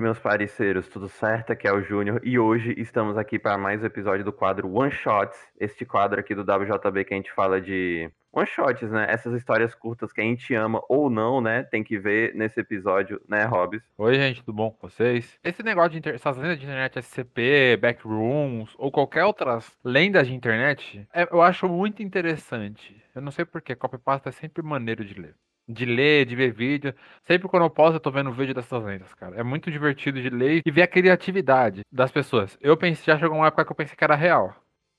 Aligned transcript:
meus 0.00 0.18
parceiros, 0.18 0.88
tudo 0.88 1.08
certo? 1.08 1.52
Aqui 1.52 1.66
é 1.66 1.72
o 1.72 1.82
Júnior 1.82 2.20
e 2.22 2.38
hoje 2.38 2.74
estamos 2.76 3.16
aqui 3.16 3.38
para 3.38 3.58
mais 3.58 3.82
um 3.82 3.86
episódio 3.86 4.24
do 4.24 4.32
quadro 4.32 4.72
One 4.72 4.90
Shots, 4.90 5.38
este 5.58 5.84
quadro 5.84 6.20
aqui 6.20 6.34
do 6.34 6.42
WJB 6.42 7.04
que 7.04 7.14
a 7.14 7.16
gente 7.16 7.32
fala 7.32 7.60
de 7.60 8.10
one 8.32 8.46
shots, 8.46 8.90
né? 8.90 9.06
Essas 9.08 9.34
histórias 9.34 9.74
curtas 9.74 10.12
que 10.12 10.20
a 10.20 10.24
gente 10.24 10.54
ama 10.54 10.80
ou 10.88 11.10
não, 11.10 11.40
né? 11.40 11.62
Tem 11.64 11.82
que 11.82 11.98
ver 11.98 12.34
nesse 12.34 12.60
episódio, 12.60 13.20
né, 13.28 13.44
Hobbs? 13.44 13.82
Oi, 13.96 14.14
gente, 14.14 14.42
tudo 14.42 14.54
bom 14.54 14.70
com 14.70 14.88
vocês? 14.88 15.38
Esse 15.42 15.62
negócio 15.62 15.90
de 15.90 15.98
inter... 15.98 16.14
essas 16.14 16.36
lendas 16.36 16.58
de 16.58 16.64
internet, 16.64 16.98
SCP, 17.02 17.76
Backrooms 17.80 18.74
ou 18.78 18.92
qualquer 18.92 19.24
outras 19.24 19.76
lendas 19.82 20.26
de 20.26 20.34
internet, 20.34 21.06
é, 21.12 21.26
eu 21.30 21.42
acho 21.42 21.68
muito 21.68 22.02
interessante. 22.02 23.02
Eu 23.14 23.22
não 23.22 23.32
sei 23.32 23.44
porquê, 23.44 23.74
copypasta 23.74 24.28
é 24.28 24.32
sempre 24.32 24.62
maneiro 24.62 25.04
de 25.04 25.14
ler 25.20 25.34
de 25.68 25.84
ler, 25.84 26.24
de 26.24 26.34
ver 26.34 26.52
vídeo. 26.52 26.94
Sempre 27.24 27.48
quando 27.48 27.64
eu 27.64 27.70
posso, 27.70 27.96
eu 27.96 28.00
tô 28.00 28.10
vendo 28.10 28.32
vídeo 28.32 28.54
dessas 28.54 28.82
lendas, 28.82 29.12
cara. 29.14 29.36
É 29.36 29.42
muito 29.42 29.70
divertido 29.70 30.20
de 30.20 30.30
ler 30.30 30.62
e 30.64 30.70
ver 30.70 30.82
a 30.82 30.86
criatividade 30.86 31.82
das 31.92 32.10
pessoas. 32.10 32.56
Eu 32.60 32.76
pensei, 32.76 33.12
já 33.12 33.18
chegou 33.18 33.36
uma 33.36 33.48
época 33.48 33.64
que 33.64 33.72
eu 33.72 33.76
pensei 33.76 33.96
que 33.96 34.04
era 34.04 34.14
real. 34.14 34.54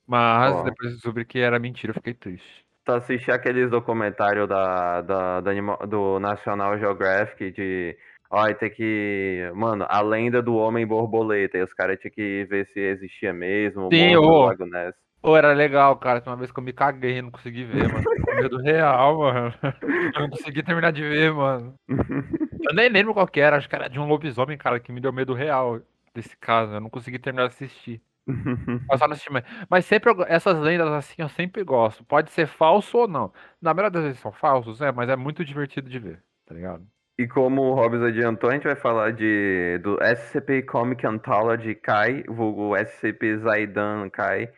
Mas 0.07 0.55
oh. 0.55 0.63
depois 0.63 0.93
descobri 0.93 1.26
que 1.26 1.40
era 1.40 1.59
mentira, 1.59 1.91
eu 1.91 1.95
fiquei 1.95 2.13
triste. 2.13 2.66
Tu 2.85 2.91
assistiu 2.91 3.34
aqueles 3.34 3.70
documentários 3.70 4.48
da, 4.48 5.02
da, 5.02 5.41
do, 5.41 5.88
do 5.88 6.20
National 6.20 6.77
Geographic 6.77 7.51
de 7.51 7.95
Olha, 8.31 8.54
tem 8.54 8.70
que. 8.70 9.51
Mano, 9.55 9.85
a 9.90 10.01
lenda 10.01 10.41
do 10.41 10.55
homem 10.55 10.85
borboleta. 10.85 11.57
E 11.57 11.63
os 11.63 11.73
caras 11.73 11.99
tinham 11.99 12.13
que 12.13 12.45
ver 12.45 12.67
se 12.67 12.79
existia 12.79 13.34
mesmo. 13.34 13.90
Sim, 13.91 14.15
ô. 14.17 14.51
Ô, 15.21 15.35
era 15.35 15.53
legal, 15.53 15.97
cara. 15.97 16.23
Uma 16.25 16.35
vez 16.37 16.51
que 16.51 16.59
eu 16.59 16.63
me 16.63 16.73
caguei 16.73 17.21
não 17.21 17.31
consegui 17.31 17.65
ver, 17.65 17.91
mano. 17.91 18.05
medo 18.41 18.57
real, 18.57 19.19
mano. 19.19 19.53
Eu 20.15 20.21
não 20.21 20.29
consegui 20.29 20.63
terminar 20.63 20.91
de 20.91 21.01
ver, 21.01 21.33
mano. 21.33 21.75
Eu 21.87 22.73
nem 22.73 22.89
lembro 22.89 23.13
qual 23.13 23.27
que 23.27 23.39
era. 23.39 23.57
Acho 23.57 23.67
que 23.67 23.75
era 23.75 23.89
de 23.89 23.99
um 23.99 24.07
lobisomem, 24.07 24.57
cara, 24.57 24.79
que 24.79 24.91
me 24.91 25.01
deu 25.01 25.11
medo 25.11 25.33
real 25.33 25.81
desse 26.13 26.35
caso. 26.37 26.73
Eu 26.73 26.81
não 26.81 26.89
consegui 26.89 27.19
terminar 27.19 27.47
de 27.47 27.53
assistir. 27.53 28.01
Mas, 28.87 29.01
assistir 29.01 29.31
mas 29.70 29.85
sempre 29.85 30.13
essas 30.27 30.57
lendas 30.59 30.89
assim 30.89 31.15
eu 31.17 31.29
sempre 31.29 31.63
gosto. 31.63 32.04
Pode 32.04 32.31
ser 32.31 32.48
falso 32.48 32.98
ou 32.98 33.07
não. 33.07 33.33
Na 33.61 33.73
maioria 33.73 33.91
das 33.91 34.04
vezes 34.04 34.20
são 34.20 34.31
falsos, 34.31 34.81
é, 34.81 34.91
mas 34.91 35.09
é 35.09 35.15
muito 35.15 35.43
divertido 35.43 35.89
de 35.89 35.99
ver, 35.99 36.21
tá 36.45 36.54
ligado? 36.54 36.85
E 37.17 37.27
como 37.27 37.63
o 37.63 37.73
Hobbs 37.73 38.01
adiantou, 38.01 38.49
a 38.49 38.54
gente 38.54 38.63
vai 38.63 38.76
falar 38.76 39.11
de, 39.11 39.77
do 39.83 39.98
SCP 40.01 40.61
Comic 40.63 41.05
Anthology 41.05 41.76
Kai, 41.76 42.23
vulgo 42.27 42.77
SCP 42.77 43.39
Zaidan 43.39 44.09
Kai, 44.09 44.49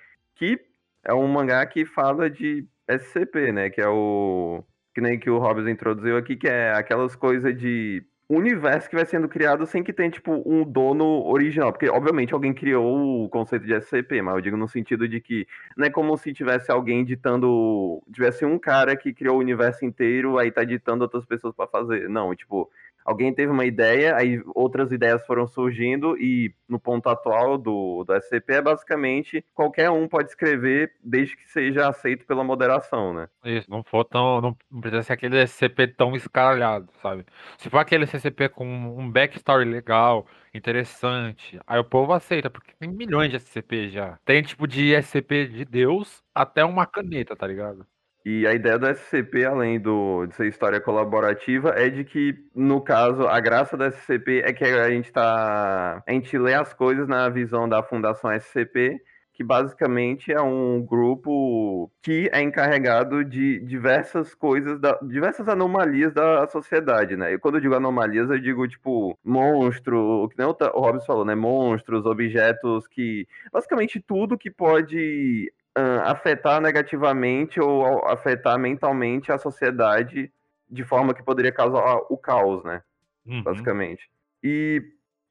que 0.41 0.59
é 1.05 1.13
um 1.13 1.27
mangá 1.27 1.63
que 1.67 1.85
fala 1.85 2.27
de 2.27 2.67
SCP, 2.89 3.51
né? 3.51 3.69
Que 3.69 3.79
é 3.79 3.87
o. 3.87 4.63
Que 4.93 4.99
nem 4.99 5.19
que 5.19 5.29
o 5.29 5.37
Hobbes 5.37 5.67
introduziu 5.67 6.17
aqui, 6.17 6.35
que 6.35 6.47
é 6.47 6.73
aquelas 6.73 7.15
coisas 7.15 7.55
de 7.55 8.03
universo 8.27 8.89
que 8.89 8.95
vai 8.95 9.05
sendo 9.05 9.27
criado 9.29 9.65
sem 9.65 9.83
que 9.83 9.93
tenha, 9.93 10.09
tipo, 10.09 10.41
um 10.45 10.63
dono 10.63 11.25
original. 11.27 11.71
Porque, 11.71 11.87
obviamente, 11.89 12.33
alguém 12.33 12.53
criou 12.53 13.23
o 13.23 13.29
conceito 13.29 13.65
de 13.65 13.73
SCP, 13.73 14.21
mas 14.21 14.35
eu 14.35 14.41
digo 14.41 14.57
no 14.57 14.67
sentido 14.67 15.07
de 15.07 15.21
que 15.21 15.47
não 15.77 15.85
é 15.85 15.89
como 15.89 16.17
se 16.17 16.33
tivesse 16.33 16.71
alguém 16.71 17.05
ditando. 17.05 18.01
Tivesse 18.11 18.43
um 18.43 18.57
cara 18.57 18.95
que 18.95 19.13
criou 19.13 19.37
o 19.37 19.39
universo 19.39 19.85
inteiro, 19.85 20.39
aí 20.39 20.51
tá 20.51 20.63
ditando 20.63 21.03
outras 21.03 21.23
pessoas 21.25 21.55
para 21.55 21.67
fazer. 21.67 22.09
Não, 22.09 22.35
tipo, 22.35 22.69
alguém 23.05 23.33
teve 23.33 23.51
uma 23.51 23.65
ideia, 23.65 24.15
aí 24.15 24.41
outras 24.55 24.91
ideias 24.91 25.25
foram 25.25 25.47
surgindo, 25.47 26.17
e 26.17 26.53
no 26.67 26.79
ponto 26.79 27.09
atual 27.09 27.57
do, 27.57 28.03
do 28.03 28.13
SCP 28.15 28.53
é 28.53 28.61
basicamente 28.61 29.45
qualquer 29.53 29.89
um 29.89 30.07
pode 30.07 30.29
escrever 30.29 30.93
desde 31.03 31.35
que 31.35 31.49
seja 31.49 31.87
aceito 31.87 32.25
pela 32.25 32.43
moderação, 32.43 33.13
né? 33.13 33.27
Isso, 33.43 33.69
não 33.69 33.83
for 33.83 34.03
tão. 34.05 34.41
Não, 34.41 34.57
precisa 34.79 35.03
ser 35.03 35.13
aquele 35.13 35.45
SCP 35.45 35.87
tão 35.87 36.15
escaralhado, 36.15 36.89
sabe? 37.01 37.25
Se 37.57 37.69
for 37.69 37.79
aquele 37.79 38.05
SCP 38.05 38.49
com 38.49 38.65
um 38.65 39.09
backstory 39.09 39.65
legal, 39.65 40.25
interessante, 40.53 41.59
aí 41.65 41.79
o 41.79 41.83
povo 41.83 42.13
aceita, 42.13 42.49
porque 42.49 42.73
tem 42.79 42.89
milhões 42.89 43.31
de 43.31 43.37
SCP 43.37 43.89
já. 43.89 44.19
Tem 44.25 44.41
tipo 44.41 44.67
de 44.67 44.93
SCP 45.01 45.47
de 45.47 45.65
Deus 45.65 46.23
até 46.33 46.63
uma 46.63 46.85
caneta, 46.85 47.35
tá 47.35 47.47
ligado? 47.47 47.85
E 48.23 48.45
a 48.45 48.53
ideia 48.53 48.77
do 48.77 48.87
SCP, 48.87 49.45
além 49.45 49.79
do, 49.79 50.27
de 50.27 50.35
ser 50.35 50.47
história 50.47 50.79
colaborativa, 50.79 51.69
é 51.69 51.89
de 51.89 52.03
que, 52.03 52.35
no 52.55 52.79
caso, 52.79 53.27
a 53.27 53.39
graça 53.39 53.75
do 53.75 53.83
SCP 53.83 54.43
é 54.45 54.53
que 54.53 54.63
a 54.63 54.89
gente 54.91 55.11
tá. 55.11 56.03
A 56.05 56.11
gente 56.11 56.37
lê 56.37 56.53
as 56.53 56.71
coisas 56.73 57.07
na 57.07 57.27
visão 57.29 57.67
da 57.67 57.81
Fundação 57.81 58.31
SCP, 58.31 59.01
que 59.33 59.43
basicamente 59.43 60.31
é 60.31 60.39
um 60.39 60.85
grupo 60.85 61.91
que 61.99 62.29
é 62.31 62.43
encarregado 62.43 63.25
de 63.25 63.59
diversas 63.61 64.35
coisas, 64.35 64.79
da, 64.79 64.99
diversas 65.01 65.49
anomalias 65.49 66.13
da 66.13 66.45
sociedade, 66.47 67.15
né? 67.15 67.33
E 67.33 67.39
quando 67.39 67.55
eu 67.55 67.61
digo 67.61 67.73
anomalias, 67.73 68.29
eu 68.29 68.39
digo, 68.39 68.67
tipo, 68.67 69.17
monstro, 69.23 70.29
que 70.29 70.37
nem 70.37 70.47
o, 70.47 70.55
Hobbes 70.79 71.07
falou, 71.07 71.25
né? 71.25 71.33
Monstros, 71.33 72.05
objetos 72.05 72.87
que. 72.87 73.27
Basicamente 73.51 73.99
tudo 73.99 74.37
que 74.37 74.51
pode 74.51 75.51
uh, 75.77 76.01
afetar 76.05 76.61
negativamente 76.61 77.59
ou 77.59 78.05
afetar 78.07 78.57
mentalmente 78.57 79.31
a 79.31 79.37
sociedade 79.37 80.31
de 80.69 80.83
forma 80.83 81.13
que 81.13 81.23
poderia 81.23 81.51
causar 81.51 82.01
o 82.09 82.17
caos, 82.17 82.63
né? 82.63 82.81
Uhum. 83.25 83.43
Basicamente. 83.43 84.09
E 84.43 84.81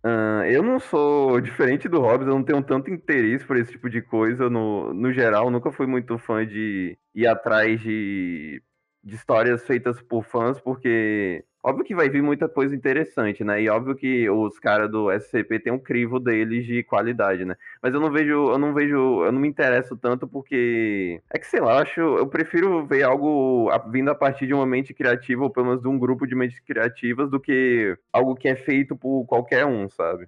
uh, 0.04 0.44
eu 0.44 0.62
não 0.62 0.78
sou 0.78 1.40
diferente 1.40 1.88
do 1.88 2.00
Hobbes, 2.00 2.26
eu 2.26 2.34
não 2.34 2.44
tenho 2.44 2.62
tanto 2.62 2.90
interesse 2.90 3.44
por 3.44 3.56
esse 3.56 3.72
tipo 3.72 3.88
de 3.88 4.02
coisa 4.02 4.50
no, 4.50 4.92
no 4.92 5.12
geral. 5.12 5.50
Nunca 5.50 5.72
fui 5.72 5.86
muito 5.86 6.18
fã 6.18 6.46
de 6.46 6.96
ir 7.14 7.26
atrás 7.26 7.80
de, 7.80 8.62
de 9.02 9.14
histórias 9.14 9.64
feitas 9.66 10.00
por 10.02 10.24
fãs, 10.24 10.60
porque 10.60 11.44
Óbvio 11.62 11.84
que 11.84 11.94
vai 11.94 12.08
vir 12.08 12.22
muita 12.22 12.48
coisa 12.48 12.74
interessante, 12.74 13.44
né? 13.44 13.60
E 13.60 13.68
óbvio 13.68 13.94
que 13.94 14.28
os 14.30 14.58
caras 14.58 14.90
do 14.90 15.10
SCP 15.12 15.60
tem 15.60 15.72
um 15.72 15.78
crivo 15.78 16.18
deles 16.18 16.64
de 16.64 16.82
qualidade, 16.82 17.44
né? 17.44 17.54
Mas 17.82 17.92
eu 17.92 18.00
não 18.00 18.10
vejo, 18.10 18.50
eu 18.50 18.58
não 18.58 18.72
vejo, 18.72 19.24
eu 19.24 19.30
não 19.30 19.40
me 19.40 19.48
interesso 19.48 19.94
tanto 19.94 20.26
porque 20.26 21.20
é 21.30 21.38
que 21.38 21.46
sei 21.46 21.60
lá, 21.60 21.74
eu 21.74 21.78
acho, 21.80 22.00
eu 22.00 22.26
prefiro 22.26 22.86
ver 22.86 23.02
algo 23.02 23.70
vindo 23.90 24.10
a 24.10 24.14
partir 24.14 24.46
de 24.46 24.54
uma 24.54 24.64
mente 24.64 24.94
criativa 24.94 25.42
ou 25.44 25.50
pelo 25.50 25.66
menos 25.66 25.82
de 25.82 25.88
um 25.88 25.98
grupo 25.98 26.26
de 26.26 26.34
mentes 26.34 26.58
criativas 26.60 27.30
do 27.30 27.38
que 27.38 27.94
algo 28.10 28.34
que 28.34 28.48
é 28.48 28.56
feito 28.56 28.96
por 28.96 29.26
qualquer 29.26 29.66
um, 29.66 29.86
sabe? 29.90 30.26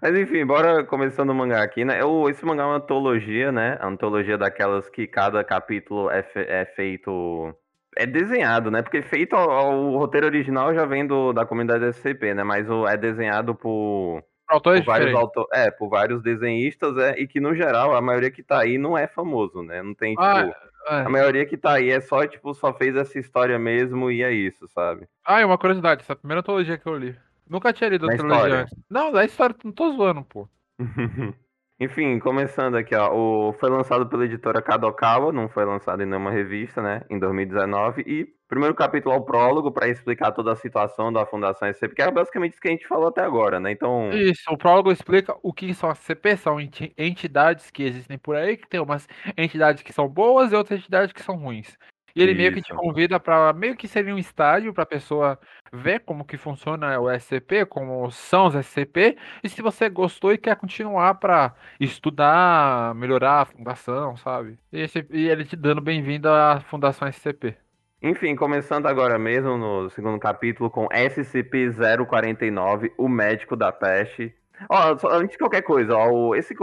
Mas 0.00 0.16
enfim, 0.16 0.46
bora 0.46 0.84
começando 0.84 1.30
o 1.30 1.34
mangá 1.34 1.62
aqui, 1.62 1.84
né? 1.84 2.00
Eu, 2.00 2.28
esse 2.30 2.44
mangá 2.44 2.62
é 2.62 2.66
uma 2.66 2.76
antologia, 2.76 3.50
né? 3.50 3.76
A 3.80 3.88
antologia 3.88 4.38
daquelas 4.38 4.88
que 4.88 5.08
cada 5.08 5.42
capítulo 5.42 6.08
é, 6.08 6.22
fe 6.22 6.40
é 6.40 6.64
feito 6.64 7.54
é 7.96 8.06
desenhado, 8.06 8.70
né? 8.70 8.82
Porque 8.82 9.02
feito 9.02 9.36
o 9.36 9.98
roteiro 9.98 10.26
original 10.26 10.74
já 10.74 10.84
vem 10.84 11.06
do, 11.06 11.32
da 11.32 11.44
comunidade 11.44 11.84
SCP, 11.86 12.34
né? 12.34 12.42
Mas 12.42 12.68
o, 12.68 12.86
é 12.86 12.96
desenhado 12.96 13.54
por, 13.54 14.22
Autores 14.48 14.80
por 14.80 14.86
vários 14.86 15.14
autor, 15.14 15.46
é, 15.52 15.70
por 15.70 15.88
vários 15.88 16.22
desenhistas, 16.22 16.96
é, 16.98 17.18
e 17.18 17.26
que 17.26 17.40
no 17.40 17.54
geral 17.54 17.94
a 17.94 18.00
maioria 18.00 18.30
que 18.30 18.42
tá 18.42 18.60
aí 18.60 18.76
não 18.78 18.96
é 18.96 19.06
famoso, 19.06 19.62
né? 19.62 19.82
Não 19.82 19.94
tem 19.94 20.10
tipo, 20.10 20.22
ah, 20.22 20.52
é. 20.88 21.00
a 21.00 21.08
maioria 21.08 21.46
que 21.46 21.56
tá 21.56 21.74
aí 21.74 21.90
é 21.90 22.00
só 22.00 22.26
tipo 22.26 22.52
só 22.54 22.72
fez 22.72 22.94
essa 22.96 23.18
história 23.18 23.58
mesmo 23.58 24.10
e 24.10 24.22
é 24.22 24.30
isso, 24.30 24.68
sabe? 24.68 25.08
Ah, 25.24 25.40
e 25.40 25.44
uma 25.44 25.58
curiosidade, 25.58 26.02
essa 26.02 26.12
é 26.12 26.14
a 26.14 26.16
primeira 26.16 26.40
antologia 26.40 26.76
que 26.76 26.86
eu 26.86 26.96
li. 26.96 27.16
Nunca 27.48 27.72
tinha 27.72 27.90
lido 27.90 28.10
antologia 28.10 28.62
antes. 28.62 28.78
Não, 28.90 29.12
da 29.12 29.24
história, 29.24 29.56
não 29.64 29.72
tô 29.72 29.92
zoando, 29.92 30.22
pô. 30.24 30.48
Enfim, 31.82 32.16
começando 32.20 32.76
aqui, 32.76 32.94
ó. 32.94 33.12
O, 33.12 33.52
foi 33.54 33.68
lançado 33.68 34.08
pela 34.08 34.24
editora 34.24 34.62
Kadokawa, 34.62 35.32
não 35.32 35.48
foi 35.48 35.64
lançado 35.64 36.00
em 36.00 36.06
nenhuma 36.06 36.30
revista, 36.30 36.80
né? 36.80 37.02
Em 37.10 37.18
2019. 37.18 38.02
E 38.06 38.24
primeiro 38.46 38.72
capítulo 38.72 39.16
o 39.16 39.24
prólogo 39.24 39.72
para 39.72 39.88
explicar 39.88 40.30
toda 40.30 40.52
a 40.52 40.56
situação 40.56 41.12
da 41.12 41.26
Fundação 41.26 41.66
SCP, 41.68 41.96
que 41.96 42.02
é 42.02 42.08
basicamente 42.08 42.52
isso 42.52 42.60
que 42.60 42.68
a 42.68 42.70
gente 42.70 42.86
falou 42.86 43.08
até 43.08 43.22
agora, 43.22 43.58
né? 43.58 43.72
Então. 43.72 44.10
Isso, 44.12 44.44
o 44.48 44.56
prólogo 44.56 44.92
explica 44.92 45.34
o 45.42 45.52
que 45.52 45.74
são 45.74 45.90
as 45.90 45.98
CP, 45.98 46.36
são 46.36 46.58
entidades 46.60 47.68
que 47.68 47.82
existem 47.82 48.16
por 48.16 48.36
aí, 48.36 48.56
que 48.56 48.68
tem 48.68 48.78
umas 48.78 49.08
entidades 49.36 49.82
que 49.82 49.92
são 49.92 50.06
boas 50.06 50.52
e 50.52 50.54
outras 50.54 50.78
entidades 50.78 51.12
que 51.12 51.22
são 51.22 51.34
ruins. 51.34 51.76
E 52.14 52.22
ele 52.22 52.32
Isso. 52.32 52.40
meio 52.40 52.52
que 52.52 52.62
te 52.62 52.74
convida 52.74 53.18
para 53.20 53.52
meio 53.52 53.76
que 53.76 53.88
seria 53.88 54.14
um 54.14 54.18
estágio 54.18 54.72
para 54.72 54.84
a 54.84 54.86
pessoa 54.86 55.38
ver 55.72 56.00
como 56.00 56.24
que 56.24 56.36
funciona 56.36 56.98
o 57.00 57.10
SCP, 57.10 57.66
como 57.66 58.10
são 58.10 58.46
os 58.46 58.54
SCP, 58.54 59.16
e 59.42 59.48
se 59.48 59.62
você 59.62 59.88
gostou 59.88 60.32
e 60.32 60.38
quer 60.38 60.56
continuar 60.56 61.14
para 61.14 61.54
estudar, 61.80 62.94
melhorar 62.94 63.40
a 63.42 63.44
fundação, 63.46 64.16
sabe? 64.16 64.58
E, 64.72 64.80
esse, 64.80 65.06
e 65.10 65.28
ele 65.28 65.44
te 65.44 65.56
dando 65.56 65.80
bem-vindo 65.80 66.28
à 66.28 66.60
Fundação 66.60 67.08
SCP. 67.08 67.56
Enfim, 68.02 68.34
começando 68.34 68.86
agora 68.86 69.18
mesmo 69.18 69.56
no 69.56 69.88
segundo 69.90 70.18
capítulo 70.18 70.68
com 70.68 70.88
SCP-049, 70.88 72.92
o 72.98 73.08
médico 73.08 73.56
da 73.56 73.72
peste. 73.72 74.34
Ó, 74.68 74.96
antes 75.10 75.32
de 75.32 75.38
qualquer 75.38 75.62
coisa, 75.62 75.96
ó, 75.96 76.34
esse, 76.34 76.54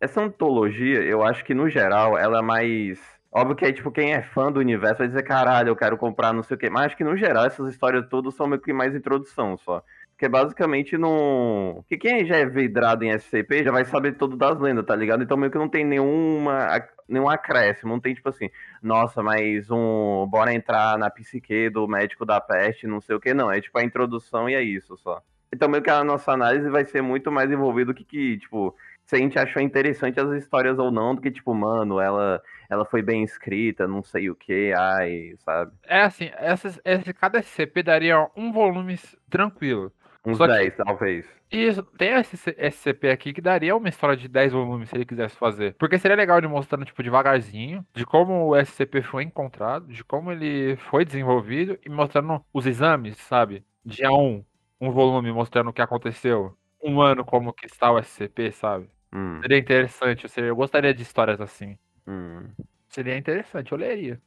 essa 0.00 0.22
antologia, 0.22 1.02
eu 1.02 1.22
acho 1.22 1.44
que 1.44 1.54
no 1.54 1.68
geral 1.68 2.18
ela 2.18 2.38
é 2.38 2.42
mais 2.42 3.15
Óbvio 3.36 3.54
que 3.54 3.66
aí, 3.66 3.72
tipo, 3.74 3.92
quem 3.92 4.14
é 4.14 4.22
fã 4.22 4.50
do 4.50 4.60
universo 4.60 4.96
vai 4.96 5.08
dizer, 5.08 5.22
caralho, 5.22 5.68
eu 5.68 5.76
quero 5.76 5.98
comprar 5.98 6.32
não 6.32 6.42
sei 6.42 6.54
o 6.54 6.58
quê. 6.58 6.70
Mas 6.70 6.86
acho 6.86 6.96
que, 6.96 7.04
no 7.04 7.14
geral, 7.18 7.44
essas 7.44 7.68
histórias 7.70 8.08
todas 8.08 8.34
são 8.34 8.46
meio 8.46 8.62
que 8.62 8.72
mais 8.72 8.94
introdução 8.94 9.58
só. 9.58 9.84
Porque 10.12 10.26
basicamente 10.26 10.96
não. 10.96 11.84
Que 11.86 11.98
quem 11.98 12.24
já 12.24 12.36
é 12.38 12.46
vidrado 12.46 13.04
em 13.04 13.10
SCP 13.10 13.62
já 13.62 13.70
vai 13.70 13.84
saber 13.84 14.12
tudo 14.12 14.38
das 14.38 14.58
lendas, 14.58 14.86
tá 14.86 14.96
ligado? 14.96 15.22
Então 15.22 15.36
meio 15.36 15.52
que 15.52 15.58
não 15.58 15.68
tem 15.68 15.84
nenhuma, 15.84 16.82
nenhum 17.06 17.28
acréscimo. 17.28 17.92
Não 17.92 18.00
tem 18.00 18.14
tipo 18.14 18.30
assim, 18.30 18.48
nossa, 18.82 19.22
mas 19.22 19.70
um. 19.70 20.26
Bora 20.30 20.54
entrar 20.54 20.96
na 20.96 21.10
psique 21.10 21.68
do 21.68 21.86
médico 21.86 22.24
da 22.24 22.40
peste, 22.40 22.86
não 22.86 23.02
sei 23.02 23.16
o 23.16 23.20
que, 23.20 23.34
não. 23.34 23.52
É 23.52 23.60
tipo 23.60 23.78
a 23.78 23.84
introdução 23.84 24.48
e 24.48 24.54
é 24.54 24.62
isso 24.62 24.96
só. 24.96 25.20
Então, 25.52 25.68
meio 25.68 25.82
que 25.82 25.90
a 25.90 26.02
nossa 26.02 26.32
análise 26.32 26.70
vai 26.70 26.86
ser 26.86 27.02
muito 27.02 27.30
mais 27.30 27.50
envolvida 27.50 27.92
que, 27.92 28.04
que, 28.04 28.38
tipo, 28.38 28.74
se 29.06 29.14
a 29.16 29.18
gente 29.18 29.38
achou 29.38 29.62
interessante 29.62 30.18
as 30.20 30.30
histórias 30.32 30.78
ou 30.78 30.90
não, 30.90 31.14
do 31.14 31.22
que, 31.22 31.30
tipo, 31.30 31.54
mano, 31.54 32.00
ela, 32.00 32.42
ela 32.68 32.84
foi 32.84 33.02
bem 33.02 33.22
escrita, 33.22 33.86
não 33.86 34.02
sei 34.02 34.28
o 34.28 34.34
que, 34.34 34.72
ai, 34.76 35.34
sabe? 35.38 35.72
É 35.84 36.02
assim, 36.02 36.30
essas, 36.36 36.80
esse, 36.84 37.14
cada 37.14 37.38
SCP 37.40 37.82
daria 37.84 38.28
um 38.36 38.52
volume 38.52 38.98
tranquilo. 39.30 39.92
Uns 40.24 40.38
Só 40.38 40.46
que- 40.48 40.52
10, 40.54 40.76
talvez. 40.76 41.36
Isso, 41.48 41.84
tem 41.96 42.10
esse 42.14 42.36
SCP 42.58 43.08
aqui 43.10 43.32
que 43.32 43.40
daria 43.40 43.76
uma 43.76 43.88
história 43.88 44.16
de 44.16 44.26
10 44.26 44.52
volumes 44.52 44.88
se 44.88 44.96
ele 44.96 45.04
quisesse 45.06 45.36
fazer. 45.36 45.76
Porque 45.78 45.96
seria 45.96 46.16
legal 46.16 46.38
ele 46.38 46.48
mostrando, 46.48 46.84
tipo, 46.84 47.00
devagarzinho, 47.00 47.86
de 47.94 48.04
como 48.04 48.48
o 48.48 48.56
SCP 48.56 49.00
foi 49.02 49.22
encontrado, 49.22 49.86
de 49.86 50.02
como 50.02 50.32
ele 50.32 50.74
foi 50.90 51.04
desenvolvido 51.04 51.78
e 51.86 51.88
mostrando 51.88 52.44
os 52.52 52.66
exames, 52.66 53.16
sabe? 53.18 53.64
Dia 53.84 54.10
1, 54.10 54.44
um 54.80 54.90
volume 54.90 55.30
mostrando 55.30 55.70
o 55.70 55.72
que 55.72 55.80
aconteceu. 55.80 56.58
Um 56.82 57.00
ano 57.00 57.24
como 57.24 57.52
que 57.52 57.66
está 57.66 57.92
o 57.92 57.98
SCP, 58.00 58.50
sabe? 58.50 58.88
Hum, 59.12 59.40
Seria 59.42 59.58
interessante, 59.58 60.24
eu, 60.24 60.28
seria- 60.30 60.48
eu 60.48 60.56
gostaria 60.56 60.94
de 60.94 61.02
histórias 61.02 61.40
assim. 61.40 61.78
hum. 62.06 62.50
Seria 62.88 63.16
interessante, 63.16 63.72
eu 63.72 63.78
leria. 63.78 64.20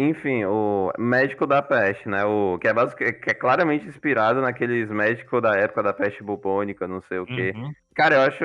Enfim, 0.00 0.44
o 0.44 0.92
Médico 0.96 1.44
da 1.44 1.60
Peste, 1.60 2.08
né? 2.08 2.24
O, 2.24 2.56
que, 2.60 2.68
é 2.68 2.72
basic, 2.72 3.14
que 3.14 3.30
é 3.30 3.34
claramente 3.34 3.84
inspirado 3.86 4.40
naqueles 4.40 4.88
médicos 4.88 5.42
da 5.42 5.56
época 5.56 5.82
da 5.82 5.92
peste 5.92 6.22
bubônica, 6.22 6.86
não 6.86 7.00
sei 7.02 7.18
o 7.18 7.26
quê. 7.26 7.52
Uhum. 7.52 7.72
Cara, 7.96 8.14
eu 8.14 8.20
acho. 8.22 8.44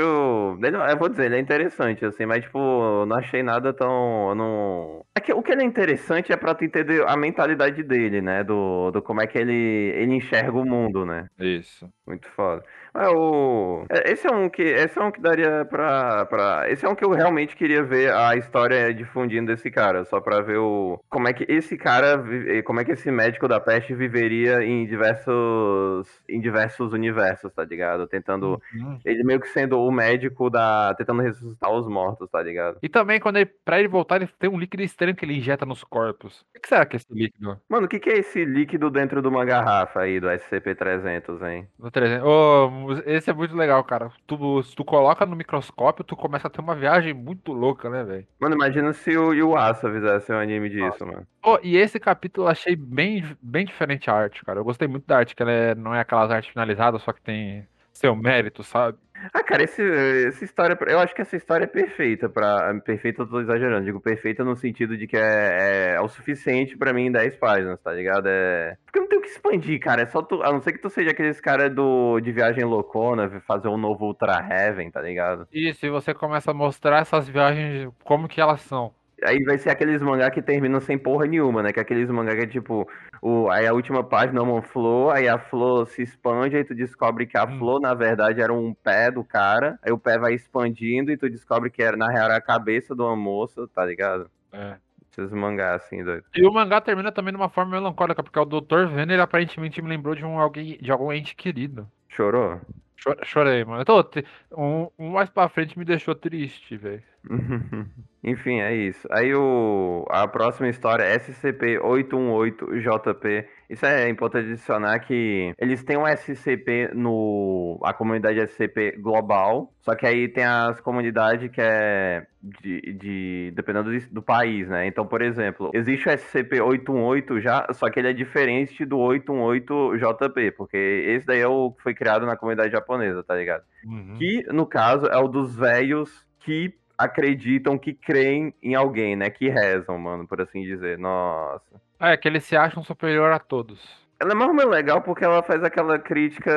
ele- 0.64 0.76
Eu 0.78 0.98
vou 0.98 1.10
dizer, 1.10 1.26
ele 1.26 1.36
é 1.36 1.40
interessante, 1.40 2.04
assim, 2.04 2.26
mas, 2.26 2.44
tipo, 2.44 2.58
eu 2.58 3.06
não 3.06 3.18
achei 3.18 3.44
nada 3.44 3.72
tão. 3.72 4.34
Não... 4.34 5.06
É 5.16 5.20
que, 5.22 5.32
o 5.32 5.44
que 5.44 5.52
ele 5.52 5.62
é 5.62 5.66
interessante 5.66 6.34
é 6.34 6.38
pra 6.38 6.56
tu 6.56 6.64
entender 6.66 7.08
a 7.08 7.16
mentalidade 7.16 7.84
dele, 7.84 8.20
né? 8.20 8.44
Do, 8.44 8.90
do 8.90 9.00
como 9.00 9.22
é 9.22 9.28
que 9.28 9.38
ele, 9.38 9.54
ele 9.54 10.16
enxerga 10.16 10.58
o 10.58 10.66
mundo, 10.66 11.06
né? 11.06 11.28
Isso. 11.40 11.88
Muito 12.08 12.28
foda. 12.30 12.64
Mas 12.94 13.08
o. 13.12 13.86
é, 13.90 14.12
Esse 14.12 14.28
é 14.28 14.32
um 14.32 14.50
que. 14.50 14.62
Esse 14.62 15.00
é 15.00 15.04
um 15.04 15.12
que 15.12 15.20
daria 15.20 15.66
pra, 15.66 16.26
pra. 16.26 16.70
Esse 16.70 16.86
é 16.86 16.90
um 16.90 16.96
que 16.96 17.04
eu 17.04 17.12
realmente 17.12 17.56
queria 17.56 17.82
ver 17.84 18.14
a 18.14 18.36
história 18.36 18.94
difundindo 18.94 19.48
desse 19.48 19.72
cara. 19.72 20.06
Só 20.06 20.22
pra 20.22 20.42
ver 20.42 20.58
o. 20.58 21.00
Como 21.10 21.28
é 21.28 21.34
que 21.34 21.46
esse 21.52 21.76
cara. 21.76 22.24
Como 22.64 22.80
é 22.80 22.86
que 22.86 22.92
esse 22.92 23.10
médico 23.12 23.48
da 23.48 23.60
peste 23.60 23.96
viveria 23.96 24.64
em 24.64 24.86
diversos. 24.86 26.08
Em 26.30 26.40
diversos 26.40 26.94
universos, 26.94 27.52
tá 27.52 27.64
ligado? 27.64 28.08
Tentando. 28.08 28.62
Uhum. 28.74 29.00
Ele 29.04 29.24
meio 29.24 29.40
que 29.40 29.48
sendo 29.48 29.80
o 29.80 29.92
médico 29.92 30.50
da. 30.50 30.94
Tentando 30.96 31.22
ressuscitar 31.22 31.72
os 31.72 31.88
mortos, 31.88 32.30
tá 32.30 32.42
ligado? 32.44 32.78
E 32.84 32.90
também, 32.90 33.20
quando 33.20 33.38
ele, 33.38 33.50
pra 33.66 33.80
ele 33.80 33.88
voltar, 33.88 34.18
ele 34.18 34.30
tem 34.38 34.50
um 34.50 34.60
líquido 34.60 34.84
estranho 34.84 35.16
que 35.16 35.26
ele 35.26 35.38
injeta 35.38 35.66
nos 35.66 35.84
corpos. 35.84 36.46
O 36.56 36.60
que 36.60 36.68
será 36.68 36.86
que 36.86 36.96
é 36.96 36.98
esse 36.98 37.12
líquido? 37.12 37.60
Mano, 37.68 37.86
o 37.86 37.90
que, 37.90 38.00
que 38.00 38.10
é 38.10 38.20
esse 38.20 38.46
líquido 38.46 38.90
dentro 38.92 39.22
de 39.22 39.28
uma 39.28 39.44
garrafa 39.44 40.02
aí 40.02 40.20
do 40.20 40.28
SCP-300, 40.28 41.42
hein? 41.50 41.68
No 41.80 41.90
300. 41.90 42.26
Ô, 42.26 42.83
esse 43.06 43.30
é 43.30 43.34
muito 43.34 43.56
legal, 43.56 43.84
cara. 43.84 44.12
Tu, 44.28 44.64
se 44.64 44.76
tu 44.76 44.84
coloca 44.84 45.26
no 45.26 45.36
microscópio, 45.36 46.04
tu 46.04 46.16
começa 46.16 46.48
a 46.48 46.50
ter 46.50 46.62
uma 46.62 46.76
viagem 46.76 47.14
muito 47.14 47.52
louca, 47.52 47.90
né, 47.90 48.04
velho? 48.04 48.28
Mano, 48.40 48.56
imagina 48.56 48.94
se 48.94 49.18
o 49.18 49.34
Yuasa 49.34 49.92
fizesse 49.92 50.32
um 50.32 50.38
anime 50.38 50.70
disso, 50.70 51.06
mano. 51.06 51.26
Ô, 51.44 51.58
e 51.64 51.78
esse 51.78 52.00
capítulo 52.00 52.48
eu 52.48 52.52
achei 52.52 52.76
bem, 52.76 53.24
bem 53.42 53.66
diferente 53.66 54.10
a 54.10 54.14
arte, 54.14 54.44
cara. 54.46 54.60
Eu 54.60 54.64
gostei 54.64 54.88
muito 54.88 55.06
da 55.08 55.18
arte, 55.18 55.36
que 55.36 55.42
ela 55.42 55.52
é- 55.52 55.76
não 55.76 55.94
é 55.94 56.00
aquelas 56.00 56.30
artes 56.32 56.52
finalizadas, 56.52 57.02
só 57.02 57.12
que 57.14 57.22
tem 57.22 57.68
seu 57.92 58.16
mérito, 58.16 58.64
sabe? 58.64 58.98
Ah, 59.32 59.44
cara, 59.44 59.64
esse, 59.64 59.82
essa 60.28 60.44
história. 60.44 60.78
Eu 60.88 61.00
acho 61.00 61.14
que 61.14 61.22
essa 61.22 61.36
história 61.36 61.66
é 61.66 61.68
perfeita 61.68 62.28
pra. 62.28 62.74
Perfeita, 62.82 63.22
eu 63.22 63.28
tô 63.28 63.40
exagerando. 63.40 63.86
Digo 63.86 64.00
perfeita 64.00 64.44
no 64.44 64.56
sentido 64.56 64.98
de 64.98 65.08
que 65.08 65.16
é, 65.16 65.22
é, 65.22 65.96
é 65.96 66.02
o 66.02 66.08
suficiente 66.08 66.76
pra 66.78 66.94
mim 66.94 67.08
em 67.08 67.12
10 67.12 67.36
páginas, 67.38 67.80
tá 67.80 67.94
ligado? 67.94 68.28
É. 68.28 68.78
Porque 68.86 69.00
não 69.00 69.08
tem 69.08 69.20
o 69.20 69.22
que 69.22 69.30
expandir, 69.30 69.80
cara. 69.80 70.02
É 70.02 70.06
só 70.06 70.22
tu. 70.22 70.42
A 70.42 70.52
não 70.52 70.62
ser 70.62 70.74
que 70.74 70.82
tu 70.82 70.90
seja 70.90 71.12
aqueles 71.12 71.40
cara 71.40 71.70
do, 71.70 72.20
de 72.20 72.32
viagem 72.32 72.64
loucona, 72.64 73.30
fazer 73.42 73.68
um 73.68 73.78
novo 73.78 74.06
Ultra 74.06 74.46
Heaven, 74.50 74.90
tá 74.92 75.02
ligado? 75.02 75.48
E 75.52 75.74
se 75.74 75.90
você 75.90 76.14
começa 76.14 76.52
a 76.52 76.54
mostrar 76.54 77.00
essas 77.02 77.28
viagens, 77.30 77.90
como 78.04 78.28
que 78.28 78.42
elas 78.42 78.62
são. 78.62 78.94
Aí 79.26 79.44
vai 79.44 79.58
ser 79.58 79.70
aqueles 79.70 80.02
mangá 80.02 80.30
que 80.32 80.42
terminam 80.42 80.80
sem 80.82 80.98
porra 80.98 81.26
nenhuma, 81.26 81.64
né? 81.64 81.72
Que 81.74 81.80
é 81.80 81.82
aqueles 81.82 82.10
mangá 82.10 82.36
que 82.36 82.42
é 82.44 82.48
tipo, 82.48 82.88
o, 83.22 83.50
aí 83.50 83.66
a 83.68 83.74
última 83.74 84.04
página 84.04 84.40
é 84.40 84.44
uma 84.44 84.62
flor, 84.62 85.16
aí 85.16 85.28
a 85.28 85.38
flor 85.40 85.88
se 85.88 86.02
expande, 86.02 86.56
aí 86.58 86.64
tu 86.64 86.76
descobre 86.76 87.26
que 87.26 87.38
a 87.38 87.46
Hum. 87.46 87.58
flor, 87.58 87.80
na 87.80 87.94
verdade, 87.94 88.42
era 88.42 88.54
um 88.54 88.74
pé 88.74 89.10
do 89.12 89.24
cara, 89.24 89.80
aí 89.82 89.92
o 89.92 89.98
pé 89.98 90.18
vai 90.18 90.34
expandindo 90.34 91.12
e 91.12 91.18
tu 91.18 91.30
descobre 91.30 91.70
que 91.70 91.82
era, 91.84 91.96
na 91.98 92.10
real, 92.10 92.26
era 92.26 92.36
a 92.38 92.42
cabeça 92.42 92.96
de 92.96 93.02
uma 93.02 93.16
moça, 93.16 93.68
tá 93.74 93.86
ligado? 93.86 94.30
É. 94.52 94.76
Esses 95.12 95.32
mangá 95.32 95.76
assim, 95.76 96.04
doido. 96.04 96.26
E 96.34 96.46
o 96.48 96.52
mangá 96.52 96.82
termina 96.82 97.12
também 97.12 97.32
de 97.34 97.40
uma 97.40 97.48
forma 97.50 97.72
melancólica, 97.72 98.24
porque 98.24 98.40
o 98.40 98.46
Dr. 98.46 98.88
Venom, 98.88 99.14
ele 99.14 99.22
aparentemente 99.22 99.80
me 99.82 99.88
lembrou 99.90 100.16
de 100.16 100.26
um 100.26 100.40
alguém, 100.40 100.78
de 100.82 100.92
algum 100.92 101.14
ente 101.14 101.36
querido. 101.36 101.88
Chorou? 102.10 102.60
Cho- 102.98 103.16
Chorei, 103.24 103.64
mano. 103.64 103.84
Tri- 104.04 104.26
um, 104.52 104.88
um 104.98 105.10
mais 105.12 105.30
pra 105.30 105.48
frente 105.50 105.78
me 105.78 105.86
deixou 105.86 106.16
triste, 106.16 106.76
velho. 106.78 107.04
Enfim, 108.24 108.62
é 108.62 108.74
isso. 108.74 109.06
Aí 109.12 109.36
o, 109.36 110.06
a 110.10 110.26
próxima 110.28 110.70
história 110.70 111.04
é 111.04 111.20
SCP-818-JP. 111.20 113.46
Isso 113.70 113.86
é 113.86 114.08
importante 114.08 114.52
adicionar 114.52 114.98
que 115.00 115.54
eles 115.58 115.84
têm 115.84 115.98
um 115.98 116.08
SCP 116.08 116.92
no. 116.94 117.78
a 117.84 117.92
comunidade 117.94 118.40
SCP 118.40 118.94
global. 118.98 119.74
Só 119.82 119.94
que 119.96 120.06
aí 120.06 120.30
tem 120.30 120.46
as 120.46 120.80
comunidades 120.80 121.52
que 121.52 121.60
é 121.60 122.26
de. 122.42 122.94
de 122.94 123.52
dependendo 123.56 123.92
do, 123.92 124.00
do 124.10 124.22
país, 124.22 124.70
né? 124.70 124.88
Então, 124.88 125.06
por 125.06 125.22
exemplo, 125.22 125.70
existe 125.74 126.08
o 126.08 126.12
SCP-818 126.12 127.42
já, 127.42 127.68
só 127.74 127.90
que 127.90 128.00
ele 128.00 128.08
é 128.10 128.14
diferente 128.14 128.86
do 128.86 128.96
818-JP, 128.98 130.52
porque 130.52 130.78
esse 130.78 131.26
daí 131.26 131.42
é 131.42 131.48
o 131.48 131.72
que 131.72 131.84
foi 131.84 131.94
criado 131.94 132.26
na 132.26 132.38
comunidade 132.38 132.72
japonesa, 132.72 133.22
tá 133.22 133.36
ligado? 133.36 133.66
Uhum. 133.86 134.16
Que, 134.18 134.44
no 134.54 134.66
caso, 134.66 135.08
é 135.08 135.18
o 135.18 135.28
dos 135.28 135.58
velhos 135.58 136.26
que 136.40 136.74
acreditam, 136.98 137.78
que 137.78 137.94
creem 137.94 138.54
em 138.62 138.76
alguém, 138.76 139.16
né? 139.16 139.30
Que 139.30 139.50
rezam, 139.50 139.98
mano, 139.98 140.28
por 140.28 140.42
assim 140.42 140.64
dizer. 140.64 140.98
Nossa. 140.98 141.82
É, 142.00 142.18
que 142.18 142.28
eles 142.28 142.44
se 142.44 142.56
acham 142.56 142.84
superior 142.84 143.32
a 143.32 143.40
todos. 143.40 144.02
Ela 144.20 144.32
é 144.32 144.36
mais 144.36 144.50
ou 144.50 144.56
menos 144.56 144.72
legal 144.72 145.02
porque 145.02 145.26
ela 145.26 145.44
faz 145.44 145.64
aquela 145.64 146.00
crítica 146.00 146.52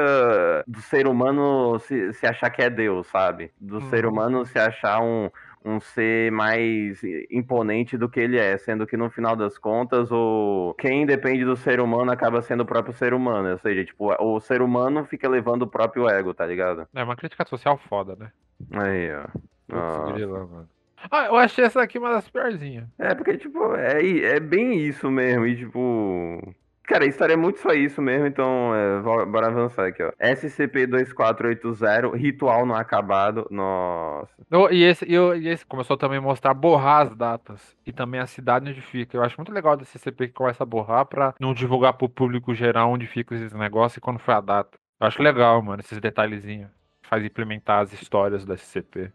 do 0.66 0.80
ser 0.80 1.06
humano 1.08 1.78
se, 1.80 2.12
se 2.12 2.26
achar 2.26 2.50
que 2.50 2.62
é 2.62 2.70
Deus, 2.70 3.06
sabe? 3.08 3.50
Do 3.60 3.76
Uhum. 3.76 3.80
ser 3.90 4.06
humano 4.06 4.44
se 4.46 4.56
achar 4.58 5.00
um, 5.00 5.28
um 5.64 5.80
ser 5.80 6.30
mais 6.30 7.00
imponente 7.28 7.96
do 7.96 8.08
que 8.08 8.20
ele 8.20 8.38
é, 8.38 8.56
sendo 8.56 8.86
que 8.86 8.96
no 8.96 9.10
final 9.10 9.34
das 9.34 9.58
contas, 9.58 10.12
o 10.12 10.74
quem 10.78 11.04
depende 11.06 11.44
do 11.44 11.56
ser 11.56 11.80
humano 11.80 12.12
acaba 12.12 12.40
sendo 12.40 12.62
o 12.62 12.66
próprio 12.66 12.94
ser 12.94 13.12
humano. 13.12 13.50
Ou 13.50 13.58
seja, 13.58 13.84
tipo, 13.84 14.14
o 14.22 14.38
ser 14.38 14.62
humano 14.62 15.04
fica 15.04 15.28
levando 15.28 15.62
o 15.62 15.66
próprio 15.66 16.08
ego, 16.08 16.32
tá 16.32 16.46
ligado? 16.46 16.86
É 16.94 17.02
uma 17.02 17.16
crítica 17.16 17.44
social 17.46 17.78
foda, 17.88 18.14
né? 18.16 18.30
Aí, 18.72 19.10
ó. 19.12 19.26
Putz, 19.68 20.26
mano. 20.26 20.68
Ah, 21.10 21.26
eu 21.26 21.36
achei 21.36 21.64
essa 21.64 21.82
aqui 21.82 21.98
uma 21.98 22.10
das 22.10 22.28
piorzinhas. 22.28 22.88
É, 22.98 23.14
porque, 23.14 23.36
tipo, 23.36 23.74
é, 23.74 24.00
é 24.18 24.40
bem 24.40 24.78
isso 24.78 25.10
mesmo. 25.10 25.46
E, 25.46 25.56
tipo. 25.56 26.54
Cara, 26.84 27.04
a 27.04 27.08
história 27.08 27.32
é 27.32 27.36
muito 27.36 27.58
só 27.58 27.72
isso 27.72 28.00
mesmo, 28.00 28.28
então 28.28 28.72
é, 28.72 29.02
bora 29.26 29.48
avançar 29.48 29.88
aqui, 29.88 30.04
ó. 30.04 30.12
SCP-2480, 30.20 32.14
Ritual 32.14 32.64
não 32.64 32.76
acabado. 32.76 33.44
Nossa. 33.50 34.32
E, 34.70 34.84
esse, 34.84 35.04
e, 35.04 35.14
e 35.14 35.48
esse 35.48 35.66
começou 35.66 35.96
também 35.96 36.18
a 36.18 36.22
mostrar, 36.22 36.54
borrar 36.54 37.08
as 37.08 37.16
datas. 37.16 37.76
E 37.84 37.92
também 37.92 38.20
a 38.20 38.26
cidade 38.26 38.70
onde 38.70 38.80
fica. 38.80 39.16
Eu 39.16 39.24
acho 39.24 39.36
muito 39.36 39.52
legal 39.52 39.76
desse 39.76 39.98
CP 39.98 40.28
que 40.28 40.34
começa 40.34 40.62
a 40.62 40.66
borrar 40.66 41.06
pra 41.06 41.34
não 41.40 41.52
divulgar 41.52 41.94
pro 41.94 42.08
público 42.08 42.54
geral 42.54 42.92
onde 42.92 43.08
fica 43.08 43.34
esses 43.34 43.52
negócios 43.52 43.96
e 43.96 44.00
quando 44.00 44.20
foi 44.20 44.34
a 44.34 44.40
data. 44.40 44.78
Eu 45.00 45.08
acho 45.08 45.20
legal, 45.20 45.60
mano, 45.60 45.80
esses 45.80 46.00
detalhezinhos. 46.00 46.70
Faz 47.02 47.24
implementar 47.24 47.80
as 47.80 47.92
histórias 47.92 48.44
do 48.44 48.54
SCP. 48.56 49.12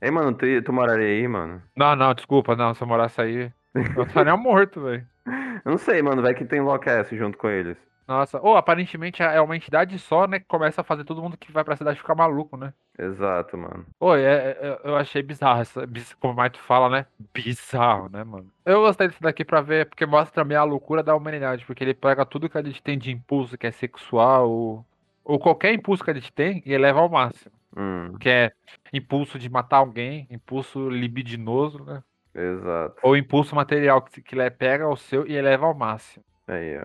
Ei, 0.00 0.10
mano, 0.10 0.34
tu, 0.36 0.46
tu 0.62 0.72
moraria 0.72 1.06
aí, 1.06 1.26
mano? 1.26 1.62
Não, 1.76 1.96
não, 1.96 2.12
desculpa, 2.14 2.54
não, 2.54 2.74
se 2.74 2.82
eu 2.82 2.86
morasse 2.86 3.20
aí. 3.20 3.52
Eu 3.96 4.02
estaria 4.04 4.36
morto, 4.36 4.82
velho. 4.82 5.06
Eu 5.64 5.70
não 5.70 5.78
sei, 5.78 6.02
mano, 6.02 6.20
vai 6.20 6.34
que 6.34 6.44
tem 6.44 6.60
Locast 6.60 7.16
junto 7.16 7.38
com 7.38 7.48
eles. 7.48 7.78
Nossa, 8.06 8.38
ou 8.42 8.54
aparentemente 8.54 9.22
é 9.22 9.40
uma 9.40 9.56
entidade 9.56 9.98
só, 9.98 10.26
né? 10.26 10.38
Que 10.38 10.44
começa 10.44 10.82
a 10.82 10.84
fazer 10.84 11.04
todo 11.04 11.22
mundo 11.22 11.38
que 11.38 11.50
vai 11.50 11.64
pra 11.64 11.74
cidade 11.74 11.98
ficar 11.98 12.14
maluco, 12.14 12.54
né? 12.54 12.74
Exato, 12.98 13.56
mano. 13.56 13.86
Pô, 13.98 14.14
é, 14.14 14.50
é- 14.50 14.80
eu 14.84 14.94
achei 14.94 15.22
bizarro, 15.22 15.62
essa, 15.62 15.88
como 16.20 16.34
mais 16.34 16.52
tu 16.52 16.58
fala, 16.58 16.90
né? 16.90 17.06
Bizarro, 17.32 18.10
né, 18.10 18.22
mano? 18.22 18.50
Eu 18.66 18.82
gostei 18.82 19.08
desse 19.08 19.22
daqui 19.22 19.42
pra 19.42 19.62
ver, 19.62 19.86
porque 19.86 20.04
mostra 20.04 20.34
também 20.42 20.56
a 20.56 20.64
loucura 20.64 21.02
da 21.02 21.16
humanidade, 21.16 21.64
porque 21.64 21.82
ele 21.82 21.94
pega 21.94 22.26
tudo 22.26 22.48
que 22.50 22.58
a 22.58 22.62
gente 22.62 22.82
tem 22.82 22.98
de 22.98 23.10
impulso, 23.10 23.56
que 23.56 23.66
é 23.66 23.70
sexual, 23.70 24.50
ou, 24.50 24.86
ou 25.24 25.38
qualquer 25.38 25.72
impulso 25.72 26.04
que 26.04 26.10
a 26.10 26.14
gente 26.14 26.30
tem, 26.30 26.62
e 26.66 26.74
eleva 26.74 27.00
ao 27.00 27.08
máximo. 27.08 27.52
Hum, 27.76 28.16
Que 28.18 28.28
é 28.28 28.52
impulso 28.92 29.38
de 29.38 29.48
matar 29.50 29.78
alguém, 29.78 30.26
impulso 30.30 30.88
libidinoso, 30.88 31.84
né? 31.84 32.02
exato. 32.34 32.96
Ou 33.02 33.16
impulso 33.16 33.54
material, 33.54 34.02
que, 34.02 34.20
que 34.22 34.34
ele 34.34 34.50
pega 34.50 34.88
o 34.88 34.96
seu 34.96 35.26
e 35.26 35.34
eleva 35.34 35.66
ao 35.66 35.74
máximo. 35.74 36.24
Aí, 36.46 36.78
ó. 36.78 36.84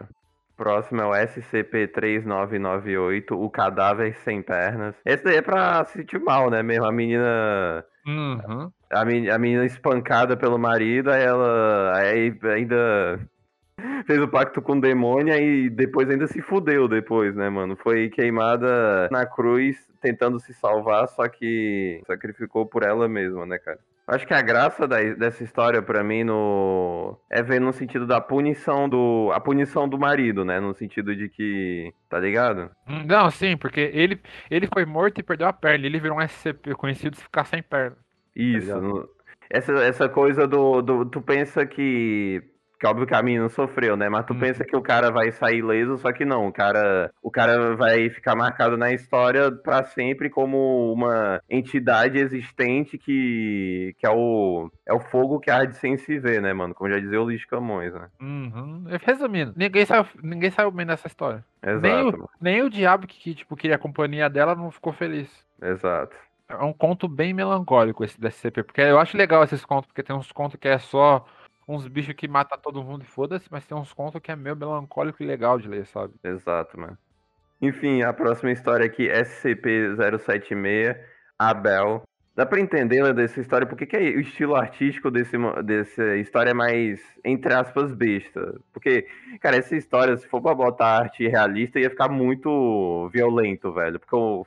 Próximo 0.56 1.02
é 1.02 1.06
o 1.06 1.12
SCP-3998, 1.12 3.32
o 3.32 3.50
cadáver 3.50 4.14
sem 4.26 4.42
pernas. 4.42 4.94
Esse 5.06 5.24
daí 5.24 5.38
é 5.38 5.42
pra 5.42 5.86
se 5.86 6.00
sentir 6.00 6.20
mal, 6.20 6.50
né? 6.50 6.62
Mesmo 6.62 6.84
a 6.86 6.92
menina. 6.92 7.86
Uhum. 8.06 8.70
A, 8.92 9.02
a 9.02 9.38
menina 9.38 9.66
espancada 9.66 10.36
pelo 10.36 10.60
marido, 10.60 11.10
aí 11.12 11.24
ela. 11.24 11.96
Aí 11.96 12.38
ainda. 12.44 13.20
Fez 14.06 14.22
o 14.22 14.28
pacto 14.28 14.62
com 14.62 14.74
o 14.74 14.82
demônio 14.82 15.34
e 15.36 15.70
depois 15.70 16.10
ainda 16.10 16.28
se 16.28 16.42
fudeu 16.42 16.88
depois, 16.88 17.36
né, 17.36 17.50
mano? 17.50 17.76
Foi 17.76 18.10
queimada 18.10 19.08
na 19.12 19.26
cruz 19.26 19.90
tentando 20.02 20.40
se 20.40 20.54
salvar, 20.54 21.08
só 21.08 21.28
que 21.28 22.02
sacrificou 22.08 22.66
por 22.66 22.84
ela 22.84 23.08
mesma, 23.08 23.46
né, 23.46 23.58
cara? 23.58 23.80
Acho 24.08 24.26
que 24.26 24.34
a 24.34 24.42
graça 24.42 24.88
da, 24.88 24.98
dessa 25.14 25.44
história 25.44 25.84
para 25.84 26.04
mim 26.04 26.24
no 26.24 27.16
é 27.30 27.44
ver 27.44 27.62
no 27.62 27.72
sentido 27.72 28.08
da 28.08 28.20
punição 28.20 28.90
do 28.90 29.30
a 29.32 29.40
punição 29.40 29.88
do 29.88 30.00
marido, 30.00 30.44
né, 30.44 30.60
no 30.60 30.74
sentido 30.74 31.16
de 31.16 31.30
que, 31.30 31.94
tá 32.10 32.20
ligado? 32.20 32.72
Não, 33.06 33.30
sim, 33.30 33.56
porque 33.56 33.92
ele 33.94 34.20
ele 34.50 34.68
foi 34.74 34.84
morto 34.84 35.20
e 35.20 35.24
perdeu 35.24 35.48
a 35.48 35.54
perna, 35.54 35.86
ele 35.86 36.00
virou 36.00 36.18
um 36.18 36.22
SCP 36.28 36.74
conhecido 36.74 37.16
se 37.16 37.24
ficar 37.24 37.46
sem 37.46 37.62
perna. 37.62 37.96
Tá 37.96 37.98
Isso. 38.36 38.68
Tá 38.68 39.20
essa, 39.50 39.74
essa 39.74 40.08
coisa 40.08 40.48
do, 40.48 40.82
do 40.82 41.06
tu 41.06 41.22
pensa 41.22 41.66
que 41.66 42.44
que 42.80 42.88
óbvio 42.88 43.06
que 43.06 43.14
a 43.14 43.22
menina 43.22 43.50
sofreu, 43.50 43.98
né? 43.98 44.08
Mas 44.08 44.26
tu 44.26 44.34
hum. 44.34 44.40
pensa 44.40 44.64
que 44.64 44.76
o 44.76 44.82
cara 44.82 45.12
vai 45.12 45.32
sair 45.32 45.58
ileso, 45.58 45.98
só 45.98 46.14
que 46.14 46.24
não, 46.24 46.48
o 46.48 46.52
cara, 46.52 47.12
o 47.22 47.30
cara 47.30 47.76
vai 47.76 48.10
ficar 48.10 48.36
marcado 48.36 48.78
na 48.78 48.94
história 48.94 49.52
para 49.52 49.84
sempre 49.84 50.30
como 50.30 50.94
uma 50.94 51.42
entidade 51.50 52.18
existente 52.18 52.98
que, 52.98 53.94
que 53.98 54.06
é 54.06 54.10
o 54.10 54.72
é 54.86 54.94
o 54.94 55.00
fogo 55.00 55.40
que 55.40 55.52
arde 55.52 55.76
sem 55.76 55.98
se 55.98 56.18
ver, 56.18 56.42
né, 56.42 56.54
mano? 56.54 56.74
Como 56.74 56.90
já 56.90 57.00
dizia 57.00 57.20
o 57.20 57.26
Luiz 57.26 57.44
Camões, 57.46 57.94
né? 57.94 58.08
Uhum. 58.22 58.86
Resumindo, 59.06 59.54
ninguém 59.56 59.86
saiu, 59.86 60.06
ninguém 60.24 60.50
saiu 60.50 60.72
bem 60.72 60.86
nessa 60.86 61.08
história. 61.08 61.44
Exato. 61.62 61.82
Nem 61.82 62.08
o, 62.08 62.30
nem 62.40 62.62
o 62.64 62.70
diabo 62.70 63.06
que, 63.06 63.20
que, 63.20 63.36
tipo, 63.36 63.56
queria 63.58 63.76
a 63.76 63.80
companhia 63.80 64.30
dela 64.30 64.56
não 64.56 64.72
ficou 64.72 64.94
feliz. 64.94 65.30
Exato. 65.62 66.16
É 66.48 66.64
um 66.64 66.74
conto 66.74 67.08
bem 67.08 67.34
melancólico 67.34 68.04
esse 68.04 68.20
da 68.20 68.32
SCP, 68.32 68.64
porque 68.64 68.82
eu 68.82 69.00
acho 69.00 69.16
legal 69.16 69.44
esses 69.44 69.64
contos, 69.64 69.88
porque 69.88 70.02
tem 70.02 70.16
uns 70.16 70.32
contos 70.32 70.60
que 70.60 70.68
é 70.68 70.80
só 70.80 71.26
uns 71.70 71.88
bichos 71.88 72.16
que 72.16 72.28
matam 72.28 72.58
todo 72.58 72.84
mundo 72.84 73.04
e 73.04 73.06
foda-se, 73.06 73.48
mas 73.52 73.64
tem 73.64 73.78
uns 73.78 73.94
contos 73.94 74.20
que 74.20 74.32
é 74.32 74.36
meio 74.36 74.56
melancólico 74.56 75.22
e 75.22 75.26
legal 75.26 75.60
de 75.60 75.68
ler, 75.68 75.86
sabe? 75.86 76.16
Exato, 76.24 76.80
mano. 76.80 76.98
Enfim, 77.62 78.02
a 78.02 78.12
próxima 78.12 78.52
história 78.52 78.88
aqui, 78.88 79.08
SCP-076, 79.08 80.98
Abel. 81.38 82.02
Dá 82.36 82.46
pra 82.46 82.60
entender 82.60 83.04
né, 83.04 83.14
dessa 83.14 83.40
história 83.40 83.68
porque 83.68 83.86
que 83.86 83.98
é 83.98 84.00
o 84.00 84.20
estilo 84.20 84.56
artístico 84.56 85.12
desse, 85.12 85.38
dessa 85.64 86.16
história 86.16 86.52
é 86.52 86.54
mais, 86.54 87.00
entre 87.24 87.54
aspas, 87.54 87.94
besta. 87.94 88.60
Porque, 88.74 89.06
cara, 89.40 89.58
essa 89.58 89.76
história, 89.76 90.18
se 90.18 90.28
for 90.28 90.42
pra 90.42 90.56
botar 90.56 90.98
arte 91.02 91.28
realista, 91.28 91.80
ia 91.80 91.90
ficar 91.90 92.10
muito 92.10 93.10
violento, 93.14 93.72
velho. 93.72 94.00
Porque 94.00 94.16
o 94.16 94.46